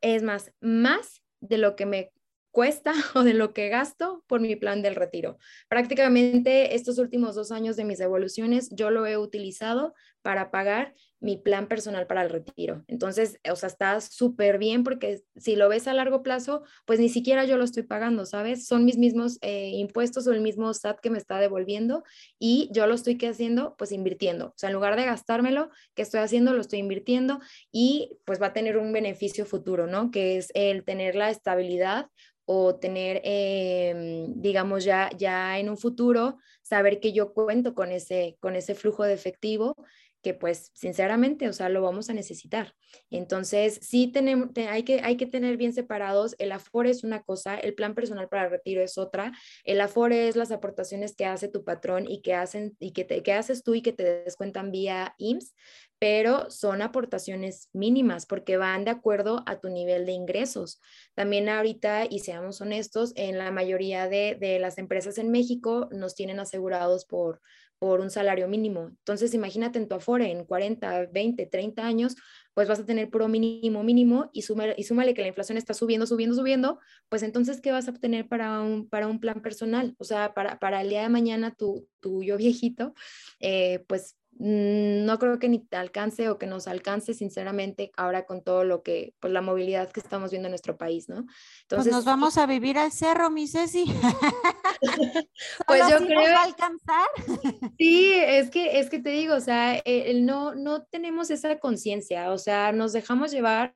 es 0.00 0.22
más, 0.22 0.52
más 0.60 1.22
de 1.40 1.58
lo 1.58 1.76
que 1.76 1.86
me 1.86 2.12
cuesta 2.52 2.92
o 3.14 3.24
de 3.24 3.34
lo 3.34 3.52
que 3.52 3.68
gasto 3.68 4.24
por 4.28 4.40
mi 4.40 4.54
plan 4.54 4.82
del 4.82 4.94
retiro. 4.94 5.38
Prácticamente 5.68 6.76
estos 6.76 6.98
últimos 6.98 7.34
dos 7.34 7.50
años 7.50 7.74
de 7.76 7.84
mis 7.84 7.98
devoluciones 7.98 8.68
yo 8.70 8.90
lo 8.90 9.06
he 9.06 9.16
utilizado 9.16 9.94
para 10.22 10.50
pagar 10.50 10.94
mi 11.22 11.36
plan 11.36 11.68
personal 11.68 12.06
para 12.06 12.22
el 12.22 12.30
retiro. 12.30 12.84
Entonces, 12.88 13.38
o 13.48 13.54
sea, 13.54 13.68
está 13.68 14.00
súper 14.00 14.58
bien 14.58 14.82
porque 14.82 15.22
si 15.36 15.54
lo 15.54 15.68
ves 15.68 15.86
a 15.86 15.94
largo 15.94 16.22
plazo, 16.22 16.64
pues 16.84 16.98
ni 16.98 17.08
siquiera 17.08 17.44
yo 17.44 17.56
lo 17.56 17.64
estoy 17.64 17.84
pagando, 17.84 18.26
¿sabes? 18.26 18.66
Son 18.66 18.84
mis 18.84 18.98
mismos 18.98 19.38
eh, 19.40 19.70
impuestos 19.74 20.26
o 20.26 20.32
el 20.32 20.40
mismo 20.40 20.72
SAT 20.74 20.98
que 21.00 21.10
me 21.10 21.18
está 21.18 21.38
devolviendo 21.38 22.02
y 22.40 22.68
yo 22.72 22.86
lo 22.88 22.94
estoy 22.94 23.18
¿qué 23.18 23.28
haciendo, 23.28 23.76
pues 23.76 23.92
invirtiendo. 23.92 24.48
O 24.48 24.54
sea, 24.56 24.70
en 24.70 24.74
lugar 24.74 24.96
de 24.96 25.04
gastármelo, 25.04 25.70
¿qué 25.94 26.02
estoy 26.02 26.20
haciendo? 26.20 26.52
Lo 26.54 26.60
estoy 26.60 26.80
invirtiendo 26.80 27.38
y 27.70 28.18
pues 28.24 28.42
va 28.42 28.46
a 28.46 28.52
tener 28.52 28.76
un 28.76 28.92
beneficio 28.92 29.46
futuro, 29.46 29.86
¿no? 29.86 30.10
Que 30.10 30.38
es 30.38 30.50
el 30.54 30.84
tener 30.84 31.14
la 31.14 31.30
estabilidad 31.30 32.06
o 32.44 32.74
tener, 32.74 33.20
em, 33.24 34.40
digamos, 34.40 34.84
ya, 34.84 35.10
ya 35.16 35.58
en 35.58 35.68
un 35.68 35.78
futuro, 35.78 36.38
saber 36.62 37.00
que 37.00 37.12
yo 37.12 37.32
cuento 37.32 37.74
con 37.74 37.92
ese, 37.92 38.36
con 38.40 38.56
ese 38.56 38.74
flujo 38.74 39.04
de 39.04 39.14
efectivo 39.14 39.76
que 40.22 40.34
pues 40.34 40.70
sinceramente, 40.74 41.48
o 41.48 41.52
sea, 41.52 41.68
lo 41.68 41.82
vamos 41.82 42.08
a 42.08 42.14
necesitar. 42.14 42.74
Entonces, 43.10 43.78
sí 43.82 44.06
tenemos, 44.06 44.50
hay, 44.68 44.84
que, 44.84 45.00
hay 45.00 45.16
que 45.16 45.26
tener 45.26 45.56
bien 45.56 45.72
separados, 45.72 46.36
el 46.38 46.52
Afore 46.52 46.90
es 46.90 47.04
una 47.04 47.22
cosa, 47.22 47.56
el 47.56 47.74
plan 47.74 47.94
personal 47.94 48.28
para 48.28 48.48
retiro 48.48 48.82
es 48.82 48.98
otra, 48.98 49.32
el 49.64 49.80
Afore 49.80 50.28
es 50.28 50.36
las 50.36 50.52
aportaciones 50.52 51.16
que 51.16 51.26
hace 51.26 51.48
tu 51.48 51.64
patrón 51.64 52.08
y 52.08 52.22
que, 52.22 52.34
hacen, 52.34 52.76
y 52.78 52.92
que, 52.92 53.04
te, 53.04 53.22
que 53.22 53.32
haces 53.32 53.64
tú 53.64 53.74
y 53.74 53.82
que 53.82 53.92
te 53.92 54.22
descuentan 54.22 54.70
vía 54.70 55.14
IMSS, 55.18 55.54
pero 55.98 56.50
son 56.50 56.82
aportaciones 56.82 57.68
mínimas 57.72 58.26
porque 58.26 58.56
van 58.56 58.84
de 58.84 58.90
acuerdo 58.90 59.42
a 59.46 59.60
tu 59.60 59.68
nivel 59.68 60.06
de 60.06 60.12
ingresos. 60.12 60.80
También 61.14 61.48
ahorita, 61.48 62.06
y 62.08 62.20
seamos 62.20 62.60
honestos, 62.60 63.12
en 63.16 63.38
la 63.38 63.50
mayoría 63.50 64.08
de, 64.08 64.36
de 64.38 64.58
las 64.58 64.78
empresas 64.78 65.18
en 65.18 65.30
México 65.30 65.88
nos 65.92 66.14
tienen 66.14 66.40
asegurados 66.40 67.04
por, 67.06 67.40
por 67.82 68.00
un 68.00 68.10
salario 68.10 68.46
mínimo. 68.46 68.90
Entonces, 68.90 69.34
imagínate 69.34 69.76
en 69.76 69.88
tu 69.88 69.96
Afore 69.96 70.30
en 70.30 70.44
40, 70.44 71.06
20, 71.06 71.46
30 71.46 71.84
años, 71.84 72.14
pues 72.54 72.68
vas 72.68 72.78
a 72.78 72.86
tener 72.86 73.10
puro 73.10 73.26
mínimo, 73.26 73.82
mínimo 73.82 74.30
y 74.32 74.42
súmale, 74.42 74.76
y 74.78 74.84
súmale 74.84 75.14
que 75.14 75.22
la 75.22 75.26
inflación 75.26 75.58
está 75.58 75.74
subiendo, 75.74 76.06
subiendo, 76.06 76.36
subiendo, 76.36 76.78
pues 77.08 77.24
entonces, 77.24 77.60
¿qué 77.60 77.72
vas 77.72 77.88
a 77.88 77.90
obtener 77.90 78.28
para 78.28 78.60
un, 78.60 78.88
para 78.88 79.08
un 79.08 79.18
plan 79.18 79.42
personal? 79.42 79.96
O 79.98 80.04
sea, 80.04 80.32
para, 80.32 80.60
para 80.60 80.80
el 80.80 80.90
día 80.90 81.02
de 81.02 81.08
mañana, 81.08 81.56
tu, 81.56 81.88
tu 81.98 82.22
yo 82.22 82.36
viejito, 82.36 82.94
eh, 83.40 83.84
pues 83.88 84.16
no 84.38 85.18
creo 85.18 85.38
que 85.38 85.48
ni 85.48 85.58
te 85.60 85.76
alcance 85.76 86.28
o 86.28 86.38
que 86.38 86.46
nos 86.46 86.66
alcance, 86.66 87.14
sinceramente, 87.14 87.92
ahora 87.96 88.26
con 88.26 88.42
todo 88.42 88.64
lo 88.64 88.82
que, 88.82 89.14
pues 89.20 89.32
la 89.32 89.40
movilidad 89.40 89.90
que 89.90 90.00
estamos 90.00 90.30
viendo 90.30 90.48
en 90.48 90.52
nuestro 90.52 90.76
país, 90.76 91.08
¿no? 91.08 91.24
Pues, 91.24 91.36
Entonces, 91.62 91.92
pues 91.92 91.92
nos 91.92 92.04
vamos 92.04 92.38
a 92.38 92.46
vivir 92.46 92.78
al 92.78 92.92
cerro, 92.92 93.30
mi 93.30 93.46
Ceci. 93.46 93.84
pues 95.66 95.82
yo 95.88 95.98
creo. 95.98 96.20
Nos 96.20 96.30
va 96.30 96.40
a 96.40 96.44
alcanzar? 96.44 97.08
sí, 97.78 98.12
es 98.14 98.50
que, 98.50 98.80
es 98.80 98.90
que 98.90 98.98
te 98.98 99.10
digo, 99.10 99.34
o 99.34 99.40
sea, 99.40 99.76
el, 99.76 100.26
no, 100.26 100.54
no 100.54 100.82
tenemos 100.84 101.30
esa 101.30 101.58
conciencia, 101.58 102.32
o 102.32 102.38
sea, 102.38 102.72
nos 102.72 102.92
dejamos 102.92 103.30
llevar 103.30 103.74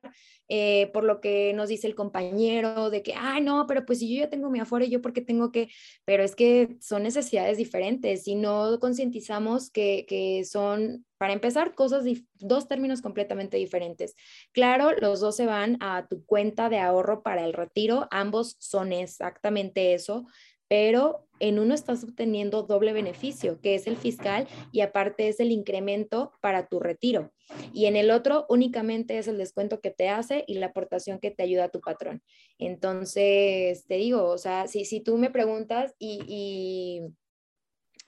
eh, 0.49 0.89
por 0.93 1.03
lo 1.03 1.19
que 1.19 1.53
nos 1.53 1.69
dice 1.69 1.87
el 1.87 1.95
compañero, 1.95 2.89
de 2.89 3.03
que, 3.03 3.13
ay, 3.15 3.41
no, 3.41 3.65
pero 3.67 3.85
pues 3.85 3.99
si 3.99 4.13
yo 4.13 4.21
ya 4.23 4.29
tengo 4.29 4.49
mi 4.49 4.59
afuera, 4.59 4.85
yo 4.85 5.01
porque 5.01 5.21
tengo 5.21 5.51
que, 5.51 5.69
pero 6.05 6.23
es 6.23 6.35
que 6.35 6.77
son 6.79 7.03
necesidades 7.03 7.57
diferentes 7.57 8.27
y 8.27 8.35
no 8.35 8.79
concientizamos 8.79 9.69
que, 9.69 10.05
que 10.07 10.43
son, 10.45 11.05
para 11.17 11.33
empezar, 11.33 11.75
cosas, 11.75 12.05
dos 12.35 12.67
términos 12.67 13.01
completamente 13.01 13.57
diferentes. 13.57 14.15
Claro, 14.51 14.91
los 14.99 15.19
dos 15.19 15.35
se 15.35 15.45
van 15.45 15.77
a 15.81 16.07
tu 16.07 16.25
cuenta 16.25 16.69
de 16.69 16.79
ahorro 16.79 17.23
para 17.23 17.45
el 17.45 17.53
retiro, 17.53 18.07
ambos 18.11 18.55
son 18.59 18.93
exactamente 18.93 19.93
eso, 19.93 20.25
pero 20.67 21.27
en 21.39 21.59
uno 21.59 21.73
estás 21.73 22.03
obteniendo 22.03 22.63
doble 22.63 22.93
beneficio, 22.93 23.59
que 23.61 23.75
es 23.75 23.87
el 23.87 23.97
fiscal 23.97 24.47
y 24.71 24.81
aparte 24.81 25.27
es 25.27 25.39
el 25.39 25.51
incremento 25.51 26.31
para 26.41 26.67
tu 26.67 26.79
retiro. 26.79 27.31
Y 27.73 27.85
en 27.85 27.95
el 27.95 28.11
otro 28.11 28.45
únicamente 28.49 29.17
es 29.17 29.27
el 29.27 29.37
descuento 29.37 29.79
que 29.79 29.91
te 29.91 30.09
hace 30.09 30.43
y 30.47 30.55
la 30.55 30.67
aportación 30.67 31.19
que 31.19 31.31
te 31.31 31.43
ayuda 31.43 31.65
a 31.65 31.69
tu 31.69 31.79
patrón. 31.79 32.21
Entonces, 32.57 33.85
te 33.85 33.95
digo, 33.95 34.25
o 34.25 34.37
sea, 34.37 34.67
si, 34.67 34.85
si 34.85 34.99
tú 35.01 35.17
me 35.17 35.29
preguntas 35.29 35.93
y, 35.99 37.01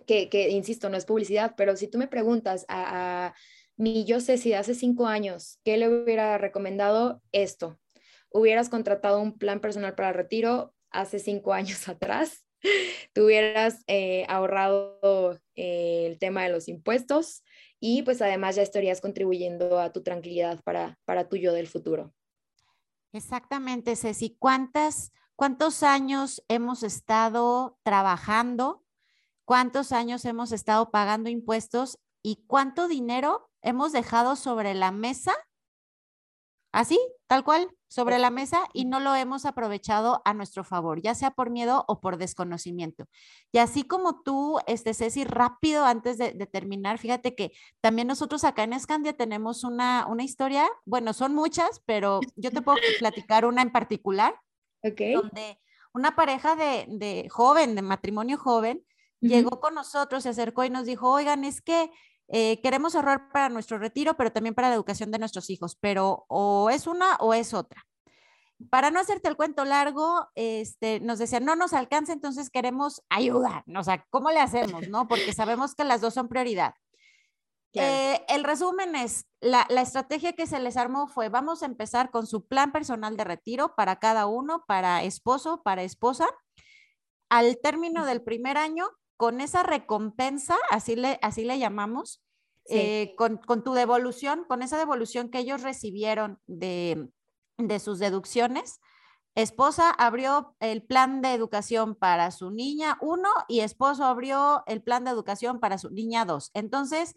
que, 0.06 0.50
insisto, 0.50 0.90
no 0.90 0.98
es 0.98 1.06
publicidad, 1.06 1.54
pero 1.56 1.76
si 1.76 1.88
tú 1.88 1.98
me 1.98 2.08
preguntas 2.08 2.66
a, 2.68 3.28
a 3.28 3.36
mi 3.78 4.06
yo 4.06 4.20
sé 4.20 4.38
si 4.38 4.54
hace 4.54 4.74
cinco 4.74 5.06
años, 5.06 5.60
¿qué 5.64 5.78
le 5.78 5.88
hubiera 5.88 6.38
recomendado 6.38 7.22
esto? 7.32 7.80
Hubieras 8.32 8.70
contratado 8.70 9.22
un 9.22 9.38
plan 9.38 9.62
personal 9.62 9.96
para 9.96 10.14
retiro 10.14 10.74
hace 10.90 11.20
cinco 11.20 11.54
años 11.54 11.88
atrás 11.88 12.49
tuvieras 13.14 13.84
eh, 13.88 14.26
ahorrado 14.28 15.40
eh, 15.56 16.06
el 16.08 16.20
tema 16.20 16.44
de 16.44 16.50
los 16.50 16.68
impuestos 16.68 17.44
y 17.80 18.02
pues 18.04 18.22
además 18.22 18.56
ya 18.56 18.62
estarías 18.62 19.02
contribuyendo 19.02 19.80
a 19.80 19.92
tu 19.92 20.04
tranquilidad 20.04 20.62
para, 20.64 21.00
para 21.06 21.30
tu 21.30 21.38
yo 21.38 21.54
del 21.54 21.68
futuro. 21.68 22.14
Exactamente, 23.14 23.96
Ceci. 23.96 24.36
¿Cuántas, 24.38 25.12
¿Cuántos 25.36 25.84
años 25.84 26.44
hemos 26.48 26.84
estado 26.84 27.78
trabajando? 27.84 28.84
¿Cuántos 29.46 29.92
años 29.92 30.26
hemos 30.26 30.52
estado 30.52 30.92
pagando 30.92 31.30
impuestos? 31.30 31.98
¿Y 32.22 32.44
cuánto 32.46 32.88
dinero 32.88 33.50
hemos 33.62 33.92
dejado 33.94 34.36
sobre 34.36 34.74
la 34.74 34.92
mesa? 34.92 35.34
Así, 36.72 37.00
tal 37.28 37.44
cual, 37.44 37.70
sobre 37.88 38.20
la 38.20 38.30
mesa 38.30 38.64
y 38.74 38.86
no 38.86 39.00
lo 39.00 39.16
hemos 39.16 39.46
aprovechado 39.46 40.22
a 40.24 40.36
nuestro 40.36 40.64
favor, 40.64 41.02
ya 41.02 41.16
sea 41.16 41.32
por 41.32 41.50
miedo 41.50 41.84
o 41.88 42.00
por 42.00 42.18
desconocimiento. 42.18 43.06
Y 43.52 43.58
así 43.58 43.84
como 43.84 44.22
tú, 44.22 44.60
este, 44.68 44.94
Ceci, 44.94 45.24
rápido 45.24 45.86
antes 45.86 46.20
de, 46.20 46.32
terminar, 46.46 47.00
fíjate 47.00 47.34
que 47.34 47.52
también 47.82 48.08
nosotros 48.08 48.44
acá 48.44 48.64
en 48.64 48.74
Escandia 48.74 49.14
tenemos 49.14 49.64
una, 49.64 50.06
una 50.08 50.24
historia, 50.24 50.70
bueno, 50.86 51.14
son 51.14 51.34
muchas, 51.34 51.82
pero 51.86 52.20
yo 52.36 52.52
te 52.52 52.62
puedo 52.62 52.78
platicar 53.00 53.46
una 53.46 53.64
en 53.64 53.72
particular, 53.72 54.40
okay. 54.84 55.14
donde 55.14 55.60
una 55.94 56.16
pareja 56.16 56.56
de, 56.56 57.28
joven, 57.30 57.74
de 57.74 57.82
matrimonio 57.82 58.38
joven, 58.38 58.86
llegó 59.20 59.60
con 59.60 59.74
nosotros, 59.74 60.24
se 60.24 60.30
acercó 60.30 60.64
y 60.64 60.70
nos 60.70 60.86
dijo, 60.86 61.12
oigan, 61.12 61.44
es 61.44 61.62
que 61.62 61.92
eh, 62.32 62.62
queremos 62.62 62.96
ahorrar 62.96 63.32
para 63.32 63.50
nuestro 63.50 63.80
retiro, 63.80 64.16
pero 64.16 64.32
también 64.32 64.54
para 64.54 64.70
la 64.70 64.76
educación 64.76 65.10
de 65.10 65.18
nuestros 65.18 65.50
hijos, 65.50 65.76
pero 65.80 66.26
o 66.28 66.70
es 66.70 66.86
una 66.86 67.16
o 67.16 67.34
es 67.34 67.54
otra. 67.56 67.86
Para 68.70 68.92
no 68.92 69.00
hacerte 69.00 69.30
el 69.30 69.36
cuento 69.36 69.66
largo, 69.66 70.28
este, 70.36 71.00
nos 71.00 71.18
decían, 71.18 71.46
no 71.46 71.56
nos 71.56 71.74
alcanza, 71.74 72.14
entonces 72.14 72.50
queremos 72.50 73.02
ayuda. 73.10 73.64
O 73.76 73.84
sea, 73.84 74.06
¿cómo 74.10 74.32
le 74.32 74.40
hacemos? 74.40 74.88
no? 74.90 75.08
Porque 75.08 75.34
sabemos 75.34 75.74
que 75.76 75.86
las 75.86 76.02
dos 76.02 76.14
son 76.14 76.28
prioridad. 76.28 76.74
Eh, 77.74 78.20
el 78.28 78.44
resumen 78.44 78.96
es, 78.96 79.28
la, 79.42 79.66
la, 79.70 79.82
estrategia 79.82 80.34
que 80.34 80.48
se 80.48 80.60
les 80.60 80.76
armó 80.76 81.08
fue, 81.08 81.30
vamos 81.30 81.62
a 81.62 81.68
empezar 81.68 82.10
con 82.10 82.26
su 82.26 82.48
plan 82.48 82.72
personal 82.72 83.16
de 83.16 83.24
retiro 83.24 83.76
para 83.76 83.98
cada 84.00 84.26
uno, 84.26 84.66
para 84.68 85.04
esposo, 85.04 85.62
para 85.64 85.84
esposa. 85.84 86.28
Al 87.30 87.60
término 87.62 88.06
del 88.06 88.24
primer 88.24 88.58
año, 88.58 88.90
con 89.20 89.42
esa 89.42 89.64
recompensa, 89.64 90.56
así 90.70 90.96
le, 90.96 91.20
así 91.22 91.44
le 91.44 91.60
llamamos, 91.60 92.24
eh, 92.70 93.16
con, 93.18 93.36
con, 93.36 93.66
tu 93.66 93.74
devolución, 93.74 94.46
con 94.48 94.62
esa 94.62 94.78
devolución 94.78 95.28
que 95.28 95.40
ellos 95.40 95.62
recibieron 95.62 96.40
de, 96.48 97.10
de 97.58 97.80
sus 97.80 98.00
deducciones, 98.00 98.80
esposa 99.36 99.92
abrió 99.92 100.56
el 100.62 100.84
plan 100.84 101.22
de 101.22 101.34
educación 101.34 101.96
para 101.96 102.32
su 102.32 102.50
niña 102.50 102.98
uno 103.02 103.28
y 103.50 103.60
esposo 103.60 104.06
abrió 104.06 104.64
el 104.68 104.82
plan 104.82 105.04
de 105.04 105.12
educación 105.12 105.60
para 105.60 105.78
su 105.80 105.90
niña 105.90 106.24
dos. 106.24 106.50
Entonces, 106.54 107.14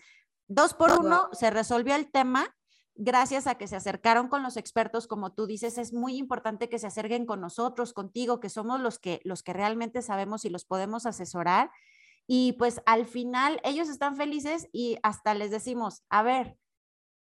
dos 0.48 0.74
por 0.74 0.98
uno 0.98 1.28
se 1.30 1.52
resolvió 1.52 1.94
el 1.94 2.10
tema 2.10 2.52
gracias 2.96 3.46
a 3.46 3.54
que 3.54 3.68
se 3.68 3.76
acercaron 3.76 4.26
con 4.26 4.42
los 4.42 4.56
expertos, 4.56 5.06
como 5.06 5.32
tú 5.34 5.46
dices, 5.46 5.78
es 5.78 5.92
muy 5.92 6.16
importante 6.16 6.68
que 6.68 6.80
se 6.80 6.88
acerquen 6.88 7.26
con 7.26 7.40
nosotros, 7.40 7.92
contigo, 7.92 8.40
que 8.40 8.48
somos 8.48 8.80
los 8.80 8.98
que, 8.98 9.20
los 9.22 9.44
que 9.44 9.52
realmente 9.52 10.02
sabemos 10.02 10.44
y 10.44 10.50
los 10.50 10.64
podemos 10.64 11.06
asesorar 11.06 11.70
y 12.34 12.54
pues 12.54 12.80
al 12.86 13.04
final 13.04 13.60
ellos 13.62 13.90
están 13.90 14.16
felices 14.16 14.66
y 14.72 14.96
hasta 15.02 15.34
les 15.34 15.50
decimos, 15.50 16.02
a 16.08 16.22
ver, 16.22 16.56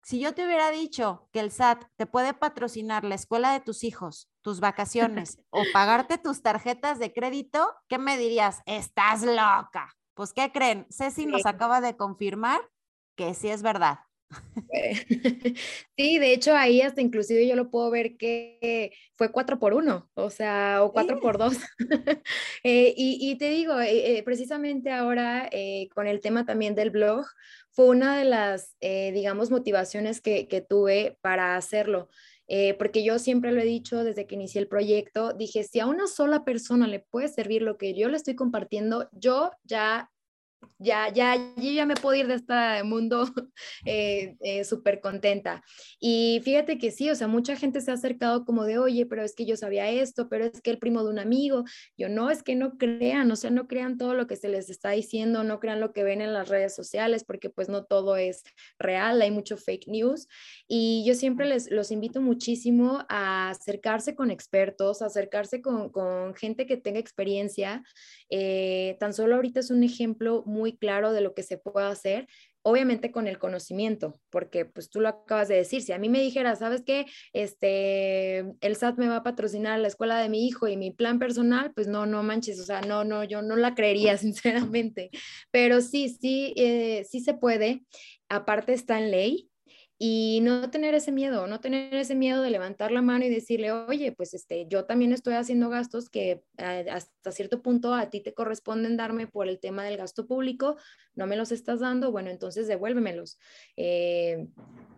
si 0.05 0.21
yo 0.21 0.33
te 0.33 0.45
hubiera 0.45 0.71
dicho 0.71 1.27
que 1.33 1.41
el 1.41 1.51
SAT 1.51 1.83
te 1.97 2.05
puede 2.05 2.33
patrocinar 2.33 3.03
la 3.03 3.15
escuela 3.15 3.51
de 3.51 3.59
tus 3.59 3.83
hijos, 3.83 4.29
tus 4.39 4.61
vacaciones 4.61 5.41
o 5.49 5.63
pagarte 5.73 6.17
tus 6.17 6.41
tarjetas 6.41 6.97
de 6.97 7.11
crédito, 7.11 7.75
¿qué 7.89 7.97
me 7.97 8.17
dirías? 8.17 8.61
Estás 8.65 9.23
loca. 9.23 9.93
Pues, 10.13 10.31
¿qué 10.31 10.49
creen? 10.53 10.87
Ceci 10.89 11.25
nos 11.25 11.45
acaba 11.45 11.81
de 11.81 11.97
confirmar 11.97 12.61
que 13.17 13.33
sí 13.33 13.49
es 13.49 13.63
verdad. 13.63 13.99
Sí, 15.97 16.17
de 16.17 16.33
hecho 16.33 16.55
ahí 16.55 16.81
hasta 16.81 17.01
inclusive 17.01 17.47
yo 17.47 17.55
lo 17.55 17.69
puedo 17.69 17.91
ver 17.91 18.17
que 18.17 18.91
fue 19.15 19.31
cuatro 19.31 19.59
por 19.59 19.73
uno, 19.73 20.09
o 20.15 20.29
sea, 20.29 20.83
o 20.83 20.91
cuatro 20.91 21.19
por 21.19 21.37
dos. 21.37 21.57
Eh, 22.63 22.93
y, 22.95 23.35
te 23.37 23.49
digo, 23.49 23.79
eh, 23.79 24.17
eh, 24.17 24.23
precisamente 24.23 24.91
ahora 24.91 25.49
con 25.95 26.05
el 26.05 26.21
tema 26.21 26.45
también 26.45 26.75
del 26.75 26.91
blog, 26.91 27.25
fue 27.71 27.87
una 27.87 28.17
de 28.17 28.25
las, 28.25 28.75
digamos, 28.79 29.49
motivaciones 29.49 30.21
que, 30.21 30.47
que 30.47 30.61
tuve 30.61 31.17
para 31.21 31.55
hacerlo. 31.55 32.09
porque 32.77 33.03
yo 33.03 33.17
siempre 33.17 33.51
lo 33.51 33.61
he 33.61 33.65
dicho 33.65 34.03
desde 34.03 34.27
que 34.27 34.35
inicié 34.35 34.61
el 34.61 34.67
proyecto, 34.67 35.33
dije, 35.33 35.63
si 35.63 35.79
a 35.79 35.87
una 35.87 36.07
sola 36.07 36.43
persona 36.43 36.87
le 36.87 36.99
puede 36.99 37.29
servir 37.29 37.61
lo 37.63 37.77
que 37.77 37.93
yo 37.93 38.09
le 38.09 38.17
estoy 38.17 38.35
compartiendo, 38.35 39.09
yo 39.11 39.51
ya 39.63 40.10
ya, 40.79 41.09
ya, 41.13 41.35
yo 41.57 41.71
ya 41.71 41.85
me 41.85 41.95
puedo 41.95 42.15
ir 42.15 42.27
de 42.27 42.35
este 42.35 42.83
mundo 42.83 43.25
eh, 43.85 44.35
eh, 44.41 44.63
súper 44.63 44.99
contenta. 44.99 45.63
Y 45.99 46.41
fíjate 46.43 46.77
que 46.77 46.91
sí, 46.91 47.09
o 47.09 47.15
sea, 47.15 47.27
mucha 47.27 47.55
gente 47.55 47.81
se 47.81 47.91
ha 47.91 47.93
acercado 47.93 48.45
como 48.45 48.63
de, 48.63 48.79
oye, 48.79 49.05
pero 49.05 49.23
es 49.23 49.35
que 49.35 49.45
yo 49.45 49.55
sabía 49.57 49.89
esto, 49.89 50.27
pero 50.29 50.45
es 50.45 50.61
que 50.61 50.71
el 50.71 50.79
primo 50.79 51.03
de 51.03 51.09
un 51.09 51.19
amigo, 51.19 51.63
yo 51.97 52.09
no, 52.09 52.29
es 52.31 52.43
que 52.43 52.55
no 52.55 52.77
crean, 52.77 53.31
o 53.31 53.35
sea, 53.35 53.51
no 53.51 53.67
crean 53.67 53.97
todo 53.97 54.13
lo 54.13 54.27
que 54.27 54.35
se 54.35 54.49
les 54.49 54.69
está 54.69 54.91
diciendo, 54.91 55.43
no 55.43 55.59
crean 55.59 55.79
lo 55.79 55.93
que 55.93 56.03
ven 56.03 56.21
en 56.21 56.33
las 56.33 56.49
redes 56.49 56.75
sociales, 56.75 57.23
porque 57.23 57.49
pues 57.49 57.69
no 57.69 57.85
todo 57.85 58.15
es 58.15 58.43
real, 58.79 59.21
hay 59.21 59.31
mucho 59.31 59.57
fake 59.57 59.87
news. 59.87 60.27
Y 60.67 61.03
yo 61.05 61.13
siempre 61.13 61.45
les 61.45 61.69
los 61.69 61.91
invito 61.91 62.21
muchísimo 62.21 63.05
a 63.09 63.49
acercarse 63.49 64.15
con 64.15 64.31
expertos, 64.31 65.01
a 65.01 65.07
acercarse 65.07 65.61
con, 65.61 65.89
con 65.89 66.35
gente 66.35 66.65
que 66.65 66.77
tenga 66.77 66.99
experiencia. 66.99 67.83
Eh, 68.33 68.95
tan 68.99 69.13
solo 69.13 69.35
ahorita 69.35 69.59
es 69.59 69.71
un 69.71 69.83
ejemplo 69.83 70.43
muy 70.45 70.77
claro 70.77 71.11
de 71.11 71.19
lo 71.19 71.33
que 71.33 71.43
se 71.43 71.57
puede 71.57 71.87
hacer, 71.87 72.27
obviamente 72.63 73.11
con 73.11 73.27
el 73.27 73.37
conocimiento, 73.37 74.19
porque 74.29 74.65
pues 74.65 74.89
tú 74.89 75.01
lo 75.01 75.09
acabas 75.09 75.49
de 75.49 75.55
decir, 75.55 75.81
si 75.81 75.91
a 75.91 75.97
mí 75.97 76.07
me 76.07 76.21
dijera, 76.21 76.55
¿sabes 76.55 76.81
qué? 76.85 77.05
Este, 77.33 78.39
el 78.61 78.75
SAT 78.75 78.97
me 78.97 79.09
va 79.09 79.17
a 79.17 79.23
patrocinar 79.23 79.79
la 79.79 79.89
escuela 79.89 80.17
de 80.17 80.29
mi 80.29 80.47
hijo 80.47 80.69
y 80.69 80.77
mi 80.77 80.91
plan 80.91 81.19
personal, 81.19 81.73
pues 81.73 81.87
no, 81.87 82.05
no 82.05 82.23
manches, 82.23 82.59
o 82.61 82.63
sea, 82.63 82.81
no, 82.81 83.03
no, 83.03 83.25
yo 83.25 83.41
no 83.41 83.57
la 83.57 83.75
creería 83.75 84.17
sinceramente, 84.17 85.09
pero 85.51 85.81
sí, 85.81 86.09
sí, 86.09 86.53
eh, 86.55 87.05
sí 87.09 87.19
se 87.19 87.33
puede, 87.33 87.83
aparte 88.29 88.73
está 88.73 88.97
en 88.97 89.11
ley, 89.11 89.50
y 90.03 90.39
no 90.41 90.71
tener 90.71 90.95
ese 90.95 91.11
miedo, 91.11 91.45
no 91.45 91.59
tener 91.59 91.93
ese 91.93 92.15
miedo 92.15 92.41
de 92.41 92.49
levantar 92.49 92.91
la 92.91 93.03
mano 93.03 93.23
y 93.23 93.29
decirle, 93.29 93.71
oye, 93.71 94.11
pues 94.11 94.33
este, 94.33 94.65
yo 94.67 94.85
también 94.85 95.11
estoy 95.11 95.35
haciendo 95.35 95.69
gastos 95.69 96.09
que 96.09 96.43
eh, 96.57 96.87
hasta 96.91 97.31
cierto 97.31 97.61
punto 97.61 97.93
a 97.93 98.09
ti 98.09 98.19
te 98.19 98.33
corresponden 98.33 98.97
darme 98.97 99.27
por 99.27 99.47
el 99.47 99.59
tema 99.59 99.83
del 99.83 99.97
gasto 99.97 100.25
público, 100.25 100.75
no 101.13 101.27
me 101.27 101.37
los 101.37 101.51
estás 101.51 101.81
dando, 101.81 102.11
bueno, 102.11 102.31
entonces 102.31 102.67
devuélvemelos. 102.67 103.37
Eh, 103.77 104.47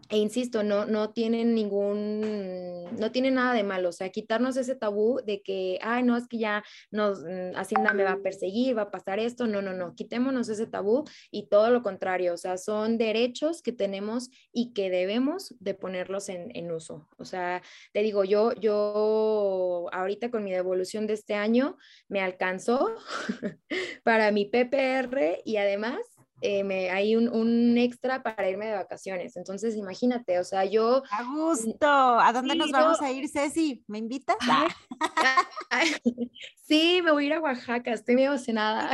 e 0.09 0.17
insisto, 0.17 0.63
no, 0.63 0.85
no 0.85 1.11
tienen 1.11 1.55
ningún, 1.55 2.83
no 2.97 3.11
tiene 3.11 3.31
nada 3.31 3.53
de 3.53 3.63
malo, 3.63 3.89
o 3.89 3.91
sea, 3.91 4.09
quitarnos 4.09 4.57
ese 4.57 4.75
tabú 4.75 5.21
de 5.25 5.41
que, 5.41 5.79
ay, 5.81 6.03
no, 6.03 6.17
es 6.17 6.27
que 6.27 6.37
ya 6.37 6.63
nos, 6.91 7.23
mm, 7.23 7.55
Hacienda 7.55 7.93
me 7.93 8.03
va 8.03 8.13
a 8.13 8.21
perseguir, 8.21 8.77
va 8.77 8.83
a 8.83 8.91
pasar 8.91 9.19
esto, 9.19 9.47
no, 9.47 9.61
no, 9.61 9.73
no, 9.73 9.95
quitémonos 9.95 10.49
ese 10.49 10.67
tabú 10.67 11.05
y 11.31 11.47
todo 11.47 11.69
lo 11.69 11.81
contrario, 11.81 12.33
o 12.33 12.37
sea, 12.37 12.57
son 12.57 12.97
derechos 12.97 13.61
que 13.61 13.71
tenemos 13.71 14.29
y 14.51 14.73
que 14.73 14.89
debemos 14.89 15.55
de 15.59 15.73
ponerlos 15.73 16.29
en, 16.29 16.55
en 16.55 16.71
uso. 16.71 17.07
O 17.17 17.25
sea, 17.25 17.61
te 17.93 18.01
digo, 18.01 18.23
yo, 18.23 18.53
yo 18.53 19.87
ahorita 19.91 20.31
con 20.31 20.43
mi 20.43 20.51
devolución 20.51 21.07
de 21.07 21.13
este 21.13 21.35
año 21.35 21.77
me 22.07 22.21
alcanzó 22.21 22.95
para 24.03 24.31
mi 24.31 24.45
PPR 24.45 25.41
y 25.45 25.57
además 25.57 25.99
eh, 26.45 26.65
me, 26.65 26.89
hay 26.89 27.15
un, 27.15 27.29
un, 27.29 27.77
extra 27.77 28.21
para 28.21 28.49
irme 28.49 28.67
de 28.67 28.73
vacaciones. 28.73 29.37
Entonces, 29.37 29.77
imagínate, 29.77 30.39
o 30.39 30.43
sea, 30.43 30.65
yo... 30.65 31.01
A 31.09 31.23
gusto. 31.23 31.87
¿A 31.87 32.33
dónde 32.33 32.55
nos 32.55 32.69
vamos 32.69 33.01
a 33.01 33.09
ir, 33.11 33.29
Ceci? 33.29 33.81
¿Me 33.87 33.99
invitas? 33.99 34.35
sí, 36.61 37.01
me 37.01 37.11
voy 37.11 37.23
a 37.23 37.27
ir 37.27 37.33
a 37.33 37.39
Oaxaca, 37.39 37.93
estoy 37.93 38.15
muy 38.15 38.25
emocionada. 38.25 38.89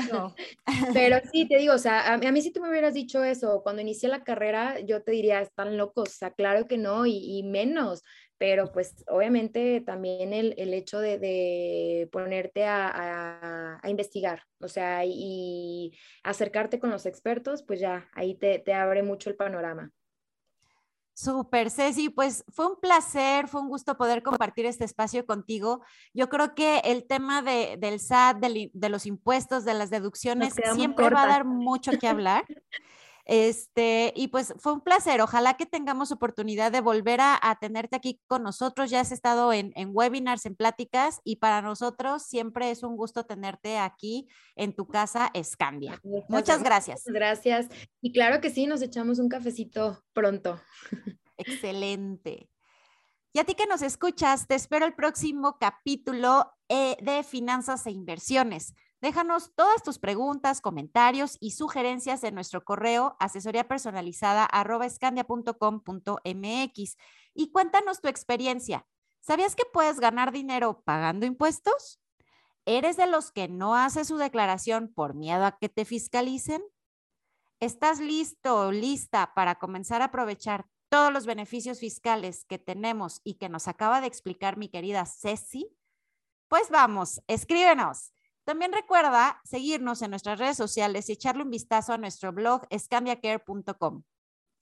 Pero 0.93 1.17
sí, 1.31 1.47
te 1.47 1.57
digo, 1.57 1.73
o 1.73 1.79
sea, 1.79 2.13
a, 2.13 2.17
mí 2.17 2.41
si 2.43 2.51
tú 2.51 2.61
me 2.61 2.69
hubieras 2.69 2.93
dicho 2.93 3.23
eso, 3.23 3.61
cuando 3.63 3.81
inicié 3.81 4.09
la 4.09 4.23
carrera, 4.23 4.79
yo 4.81 5.01
te 5.01 5.11
diría, 5.11 5.41
están 5.41 5.75
locos, 5.75 6.09
o 6.09 6.13
sea, 6.13 6.31
claro 6.31 6.67
que 6.67 6.77
no, 6.77 7.07
y, 7.07 7.17
y 7.17 7.41
menos 7.41 8.03
pero 8.39 8.71
pues 8.71 9.03
obviamente 9.09 9.83
también 9.85 10.31
el, 10.31 10.55
el 10.57 10.73
hecho 10.73 10.99
de, 10.99 11.19
de 11.19 12.09
ponerte 12.11 12.63
a, 12.63 12.87
a, 12.87 13.58
investigar, 13.87 14.43
o 14.59 14.67
sea, 14.67 15.05
y 15.05 15.97
acercarte 16.23 16.79
con 16.79 16.89
los 16.89 17.05
expertos, 17.05 17.63
pues 17.63 17.79
ya 17.79 18.09
ahí 18.13 18.35
te, 18.35 18.59
te 18.59 18.73
abre 18.73 19.03
mucho 19.03 19.29
el 19.29 19.35
panorama. 19.35 19.91
Súper, 21.13 21.69
Ceci, 21.69 22.09
pues 22.09 22.45
fue 22.47 22.65
un 22.65 22.79
placer, 22.79 23.49
fue 23.49 23.59
un 23.59 23.67
gusto 23.67 23.97
poder 23.97 24.23
compartir 24.23 24.65
este 24.65 24.85
espacio 24.85 25.25
contigo. 25.25 25.81
Yo 26.13 26.29
creo 26.29 26.55
que 26.55 26.79
el 26.85 27.05
tema 27.07 27.41
de, 27.41 27.75
del 27.77 27.99
SAT, 27.99 28.37
de, 28.37 28.71
de, 28.73 28.89
los 28.89 29.05
impuestos, 29.05 29.65
de 29.65 29.73
las 29.73 29.89
deducciones, 29.89 30.53
siempre 30.73 31.09
va 31.09 31.23
a 31.23 31.27
dar 31.27 31.43
mucho 31.43 31.91
que 31.99 32.07
hablar. 32.07 32.45
Este, 33.31 34.11
y 34.15 34.29
pues 34.29 34.55
fue 34.57 34.73
un 34.73 34.81
placer. 34.81 35.21
Ojalá 35.21 35.55
que 35.55 35.67
tengamos 35.67 36.11
oportunidad 36.11 36.71
de 36.71 36.81
volver 36.81 37.19
a, 37.21 37.39
tenerte 37.61 37.95
aquí 37.95 38.19
con 38.25 38.41
nosotros. 38.41 38.89
Ya 38.89 39.01
has 39.01 39.11
estado 39.11 39.53
en, 39.53 39.71
webinars, 39.93 40.47
en 40.47 40.55
pláticas, 40.55 41.21
y 41.23 41.35
para 41.35 41.61
nosotros 41.61 42.23
siempre 42.23 42.71
es 42.71 42.81
un 42.81 42.97
gusto 42.97 43.27
tenerte 43.27 43.77
aquí 43.77 44.27
en 44.55 44.73
tu 44.73 44.87
casa, 44.87 45.29
Escandia. 45.35 46.01
Muchas 46.27 46.63
gracias. 46.63 47.03
Gracias. 47.05 47.67
Y 48.01 48.13
claro 48.13 48.41
que 48.41 48.49
sí, 48.49 48.65
nos 48.65 48.81
echamos 48.81 49.19
un 49.19 49.29
cafecito 49.29 50.03
pronto. 50.11 50.59
Excelente. 51.37 52.49
Y 53.31 53.37
a 53.37 53.43
ti 53.43 53.53
que 53.53 53.67
nos 53.67 53.83
escuchas, 53.83 54.47
te 54.47 54.55
espero 54.55 54.87
el 54.87 54.95
próximo 54.95 55.59
capítulo 55.59 56.51
eh, 56.67 56.97
de 56.99 57.21
Finanzas 57.21 57.85
e 57.85 57.91
Inversiones. 57.91 58.73
Déjanos 59.01 59.53
todas 59.55 59.81
tus 59.81 59.97
preguntas, 59.97 60.59
comentarios 60.59 61.37
y 61.39 61.51
sugerencias 61.51 62.23
en 62.25 62.35
nuestro 62.35 62.65
correo 62.65 63.15
asesoría 63.19 63.65
y 67.33 67.51
cuéntanos 67.51 68.01
tu 68.01 68.07
experiencia. 68.09 68.85
¿Sabías 69.21 69.55
que 69.55 69.63
puedes 69.71 70.01
ganar 70.01 70.33
dinero 70.33 70.81
pagando 70.83 71.25
impuestos? 71.25 72.01
¿Eres 72.65 72.97
de 72.97 73.07
los 73.07 73.31
que 73.31 73.47
no 73.47 73.75
hace 73.75 74.03
su 74.03 74.17
declaración 74.17 74.91
por 74.93 75.13
miedo 75.13 75.45
a 75.45 75.57
que 75.57 75.69
te 75.69 75.85
fiscalicen? 75.85 76.61
¿Estás 77.61 77.99
listo 77.99 78.67
o 78.67 78.71
lista 78.71 79.33
para 79.33 79.55
comenzar 79.55 80.01
a 80.01 80.05
aprovechar 80.05 80.67
todos 80.89 81.13
los 81.13 81.25
beneficios 81.25 81.79
fiscales 81.79 82.43
que 82.45 82.57
tenemos 82.57 83.21
y 83.23 83.35
que 83.35 83.47
nos 83.47 83.67
acaba 83.67 84.01
de 84.01 84.07
explicar 84.07 84.57
mi 84.57 84.67
querida 84.67 85.05
Ceci? 85.05 85.73
Pues 86.49 86.69
vamos, 86.69 87.21
escríbenos. 87.27 88.11
También 88.49 88.73
recuerda 88.73 89.39
seguirnos 89.43 90.01
en 90.01 90.09
nuestras 90.09 90.39
redes 90.39 90.57
sociales 90.57 91.07
y 91.07 91.11
echarle 91.11 91.43
un 91.43 91.51
vistazo 91.51 91.93
a 91.93 91.99
nuestro 91.99 92.33
blog 92.33 92.63
escambiacare.com. 92.71 94.01